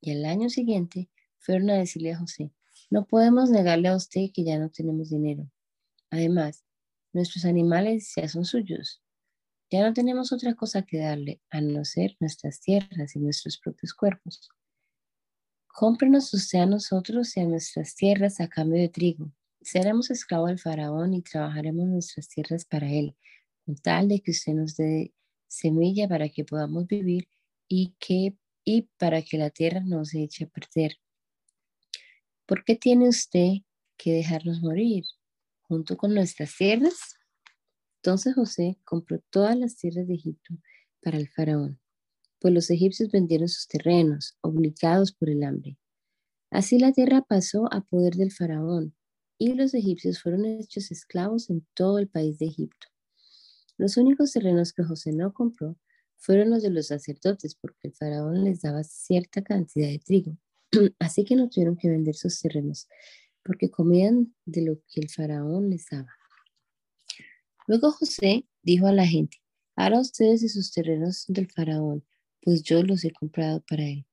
[0.00, 2.52] y el año siguiente fueron a decirle a José,
[2.90, 5.48] no podemos negarle a usted que ya no tenemos dinero.
[6.10, 6.64] Además,
[7.12, 9.00] nuestros animales ya son suyos.
[9.70, 13.94] Ya no tenemos otra cosa que darle a no ser nuestras tierras y nuestros propios
[13.94, 14.48] cuerpos.
[15.68, 19.32] Cómprenos usted a nosotros y a nuestras tierras a cambio de trigo.
[19.60, 23.16] Seremos esclavos del faraón y trabajaremos nuestras tierras para él,
[23.64, 25.14] con tal de que usted nos dé
[25.46, 27.28] semilla para que podamos vivir
[27.68, 30.96] y, que, y para que la tierra no se eche a perder.
[32.50, 33.58] ¿Por qué tiene usted
[33.96, 35.04] que dejarnos morir
[35.60, 37.14] junto con nuestras tierras?
[37.98, 40.56] Entonces José compró todas las tierras de Egipto
[41.00, 41.78] para el faraón,
[42.40, 45.78] pues los egipcios vendieron sus terrenos, obligados por el hambre.
[46.50, 48.96] Así la tierra pasó a poder del faraón,
[49.38, 52.88] y los egipcios fueron hechos esclavos en todo el país de Egipto.
[53.76, 55.76] Los únicos terrenos que José no compró
[56.16, 60.36] fueron los de los sacerdotes, porque el faraón les daba cierta cantidad de trigo.
[60.98, 62.88] Así que no tuvieron que vender sus terrenos,
[63.44, 66.14] porque comían de lo que el faraón les daba.
[67.66, 69.38] Luego José dijo a la gente,
[69.76, 72.04] hará ustedes de sus terrenos del faraón,
[72.42, 74.06] pues yo los he comprado para él.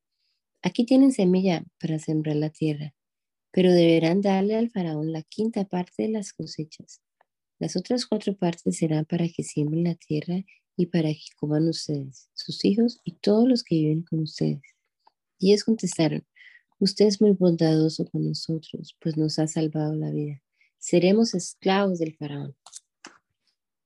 [0.62, 2.94] Aquí tienen semilla para sembrar la tierra,
[3.52, 7.02] pero deberán darle al faraón la quinta parte de las cosechas.
[7.60, 10.44] Las otras cuatro partes serán para que siembren la tierra
[10.76, 14.62] y para que coman ustedes, sus hijos y todos los que viven con ustedes.
[15.40, 16.26] Y ellos contestaron,
[16.80, 20.42] usted es muy bondadoso con nosotros, pues nos ha salvado la vida.
[20.78, 22.56] Seremos esclavos del faraón.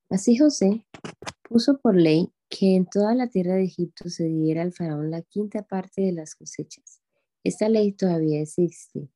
[0.10, 0.86] Así José
[1.44, 5.22] puso por ley que en toda la tierra de Egipto se diera al faraón la
[5.22, 7.02] quinta parte de las cosechas.
[7.44, 9.10] Esta ley todavía existe,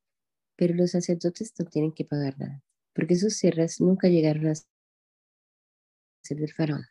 [0.56, 2.64] pero los sacerdotes no tienen que pagar nada,
[2.94, 6.86] porque sus tierras nunca llegaron a ser del faraón.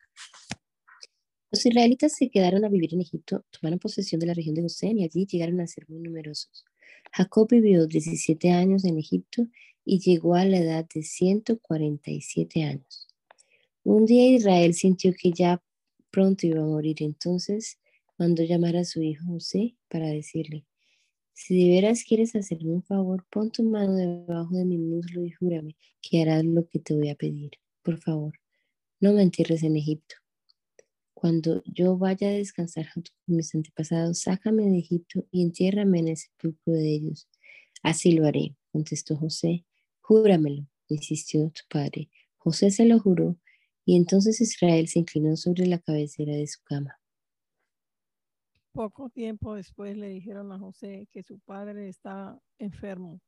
[1.51, 4.99] Los israelitas se quedaron a vivir en Egipto, tomaron posesión de la región de Gosén
[4.99, 6.65] y allí llegaron a ser muy numerosos.
[7.13, 9.47] Jacob vivió 17 años en Egipto
[9.85, 13.09] y llegó a la edad de 147 años.
[13.85, 15.63] Un día Israel sintió que ya
[16.11, 17.79] pronto iba a morir, entonces
[18.19, 20.65] mandó llamar a su hijo José para decirle,
[21.33, 25.33] si de veras quieres hacerme un favor, pon tu mano debajo de mi muslo y
[25.33, 27.51] júrame que harás lo que te voy a pedir.
[27.83, 28.35] Por favor,
[29.01, 30.24] no me entierres en Egipto.
[31.25, 36.09] Cuando yo vaya a descansar junto con mis antepasados, sácame de Egipto y entiérrame en
[36.09, 37.31] el sepulcro de ellos.
[37.83, 39.65] Así lo haré, contestó José.
[40.03, 42.11] Júramelo, insistió tu padre.
[42.37, 43.39] José se lo juró
[43.87, 47.01] y entonces Israel se inclinó sobre la cabecera de su cama.
[48.73, 53.19] Poco tiempo después le dijeron a José que su padre estaba enfermo.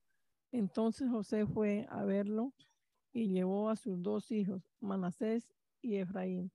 [0.53, 2.53] Entonces José fue a verlo
[3.15, 5.49] y llevó a sus dos hijos, Manasés
[5.81, 6.53] y Efraín.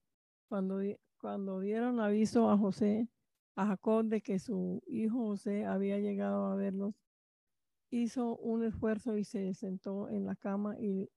[0.48, 0.80] Cuando,
[1.22, 3.08] cuando dieron aviso a José,
[3.54, 6.96] a Jacob de que su hijo José había llegado a verlos,
[7.90, 11.08] hizo un esfuerzo y se sentó en la cama y,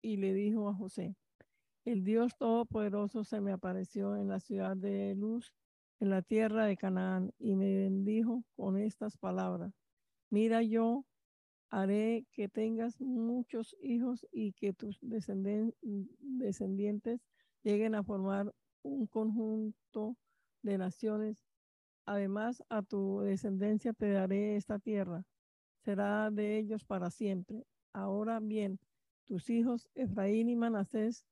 [0.00, 1.16] y le dijo a José,
[1.84, 5.52] el Dios Todopoderoso se me apareció en la ciudad de Luz,
[5.98, 9.72] en la tierra de Canaán, y me bendijo con estas palabras.
[10.30, 11.04] Mira, yo
[11.68, 15.74] haré que tengas muchos hijos y que tus descendientes
[17.64, 18.54] lleguen a formar
[18.88, 20.16] un conjunto
[20.62, 21.44] de naciones.
[22.04, 25.24] Además, a tu descendencia te daré esta tierra.
[25.84, 27.64] Será de ellos para siempre.
[27.92, 28.78] Ahora bien,
[29.24, 31.26] tus hijos Efraín y Manasés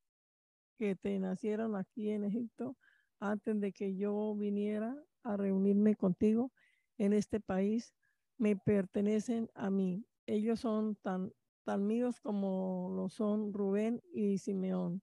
[0.78, 2.76] que te nacieron aquí en Egipto
[3.18, 6.52] antes de que yo viniera a reunirme contigo
[6.98, 7.94] en este país
[8.38, 10.04] me pertenecen a mí.
[10.26, 11.32] Ellos son tan,
[11.64, 15.02] tan míos como lo son Rubén y Simeón.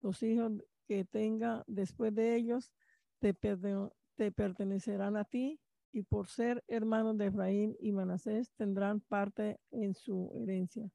[0.00, 0.52] Los hijos
[0.92, 2.70] que tenga después de ellos
[3.18, 5.58] te, te pertenecerán a ti
[5.90, 10.90] y por ser hermanos de Efraín y Manasés tendrán parte en su herencia.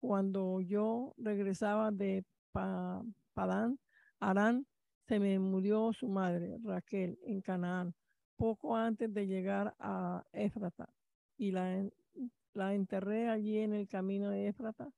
[0.00, 3.00] Cuando yo regresaba de pa
[3.32, 3.78] Padán,
[4.18, 4.66] Arán,
[5.06, 7.94] se me murió su madre, Raquel, en Canaán,
[8.36, 10.88] poco antes de llegar a Éfrata,
[11.36, 11.88] y la,
[12.54, 14.90] la enterré allí en el camino de Éfrata,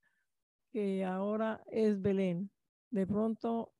[0.72, 2.50] que ahora es Belén.
[2.90, 3.74] De pronto,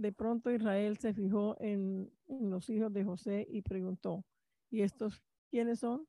[0.00, 4.24] de pronto Israel se fijó en, los hijos de José y preguntó,
[4.70, 6.06] ¿y estos quiénes son?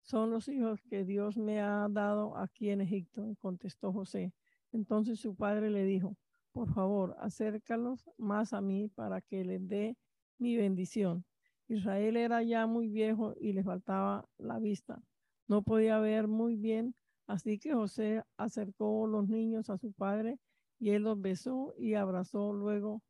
[0.00, 4.32] Son los hijos que Dios me ha dado aquí en Egipto, contestó José.
[4.72, 6.16] Entonces su padre le dijo,
[6.52, 9.98] por favor, acércalos más a mí para que les dé
[10.38, 11.26] mi bendición.
[11.68, 15.02] Israel era ya muy viejo y le faltaba la vista.
[15.48, 16.94] No podía ver muy bien,
[17.26, 20.38] así que José acercó los niños a su padre
[20.78, 23.02] Y él los besó y abrazó luego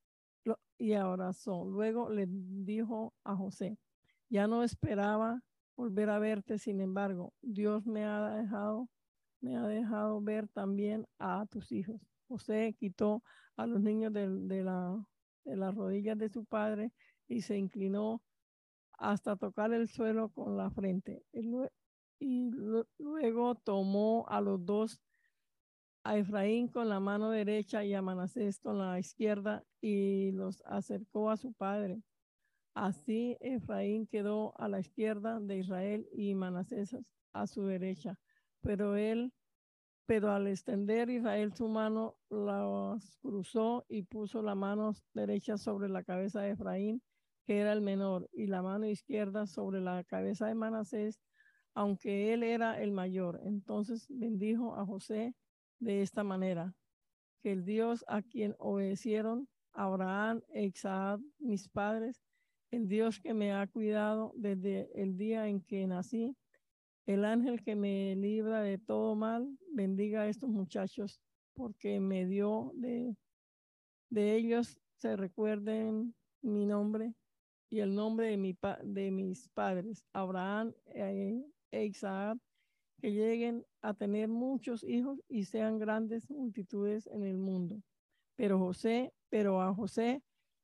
[0.78, 1.64] y abrazó.
[1.64, 3.78] Luego le dijo a José,
[4.28, 5.42] ya no esperaba
[5.76, 8.88] volver a verte, sin embargo, Dios me ha dejado,
[9.40, 12.01] me ha dejado ver también a tus hijos.
[12.26, 13.22] José quitó
[13.57, 15.07] a los niños de, la,
[15.44, 16.92] de las rodillas de su padre
[17.26, 18.22] y se inclinó
[18.99, 21.24] hasta tocar el suelo con la frente.
[21.32, 22.51] Y
[22.99, 25.01] luego tomó a los dos,
[26.03, 31.31] a Efraín con la mano derecha y a Manasés con la izquierda, y los acercó
[31.31, 32.03] a su padre.
[32.74, 36.97] Así Efraín quedó a la izquierda de Israel y Manasés
[37.33, 38.18] a su derecha.
[38.61, 39.33] Pero él,
[40.07, 46.03] pero al extender Israel su mano, las cruzó y puso la mano derecha sobre la
[46.03, 47.03] cabeza de Efraín
[47.49, 51.18] que era el menor, y la mano izquierda sobre la cabeza de Manasés,
[51.72, 53.41] aunque él era el mayor.
[53.43, 55.35] Entonces bendijo a José
[55.79, 56.74] de esta manera,
[57.43, 59.49] que el Dios a quien obedecieron
[59.79, 62.20] Abraham Isaac, mis padres,
[62.72, 66.37] el Dios que me ha cuidado desde el día en que nací,
[67.07, 71.20] el ángel que me libra de todo mal, bendiga a estos muchachos,
[71.55, 73.14] porque me dio de,
[74.11, 76.12] de ellos, se recuerden
[76.43, 77.14] mi nombre
[77.70, 82.37] y el nombre de, mi de mis padres, Abraham e, e Isaac,
[83.01, 87.81] que lleguen a tener muchos hijos y sean grandes multitudes en el mundo.
[88.35, 90.22] Pero José, pero a José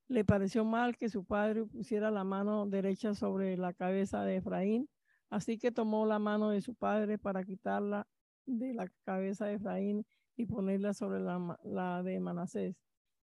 [0.09, 4.89] le pareció mal que su padre pusiera la mano derecha sobre la cabeza de Efraín,
[5.31, 8.07] así que tomó la mano de su padre para quitarla
[8.47, 10.07] de la cabeza de Efraín
[10.37, 12.77] y ponerla sobre la, la de Manasés,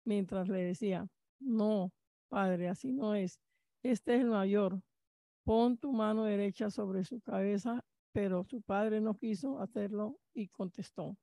[0.05, 1.09] mientras le decía,
[1.41, 1.93] no,
[2.29, 3.41] padre, así no es
[3.83, 4.83] este es el mayor.
[5.45, 11.17] Pon tu mano derecha sobre su cabeza, pero su padre no quiso hacerlo y contestó,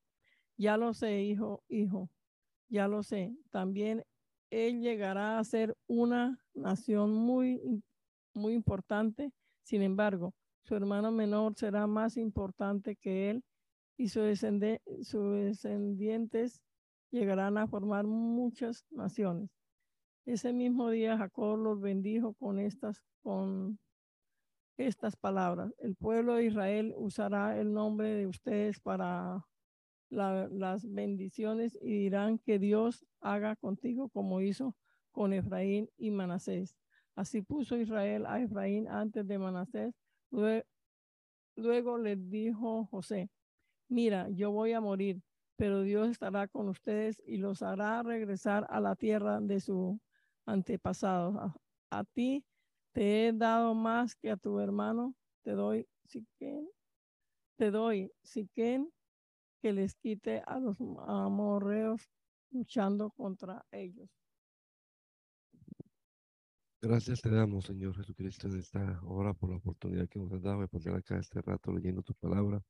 [0.58, 2.10] ya lo sé, hijo, hijo,
[2.70, 3.36] ya lo sé.
[3.52, 4.04] También
[4.50, 7.62] él llegará a ser una nación muy,
[8.34, 9.32] muy importante.
[9.64, 13.44] Sin embargo, su hermano menor será más importante que él
[13.98, 16.62] y sus descendientes
[17.12, 19.50] llegarán a formar muchas naciones.
[20.26, 23.80] Ese mismo día Jacob los bendijo con estas, con
[24.78, 25.74] estas palabras.
[25.78, 29.46] El pueblo de Israel usará el nombre de ustedes para
[30.10, 34.76] las bendiciones y dirán que Dios haga contigo como hizo
[35.12, 36.76] con Efraín y Manasés.
[37.16, 39.96] Así puso Israel a Efraín antes de Manasés.
[40.32, 40.66] Luego,
[41.56, 43.30] luego le dijo José,
[43.88, 45.22] mira, yo voy a morir,
[45.56, 50.00] pero Dios estará con ustedes y los hará regresar a la tierra de su
[50.46, 51.36] antepasados.
[51.90, 52.46] A, ti
[52.92, 55.88] te he dado más que a tu hermano, te doy,
[56.38, 56.68] que
[57.58, 58.12] te doy,
[58.54, 58.86] que
[59.66, 62.08] que les quite a los amorreos
[62.52, 64.08] luchando contra ellos.
[66.80, 70.62] Gracias te damos, Señor Jesucristo, en esta hora por la oportunidad que nos has dado
[70.62, 72.62] de pasar acá este rato leyendo tu palabra.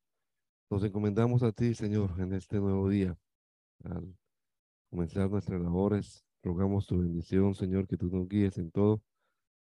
[0.70, 3.14] Nos encomendamos a ti, Señor, en este nuevo día,
[3.84, 4.16] al
[4.88, 9.02] comenzar nuestras labores, Rogamos tu bendición, Señor, que tú nos guíes en todo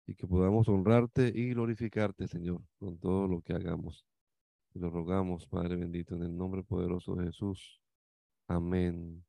[0.06, 4.06] y que podamos honrarte y glorificarte, Señor, con todo lo que hagamos.
[4.78, 7.80] Lo rogamos, Padre bendito, en el nombre poderoso de Jesús.
[8.46, 9.24] Amén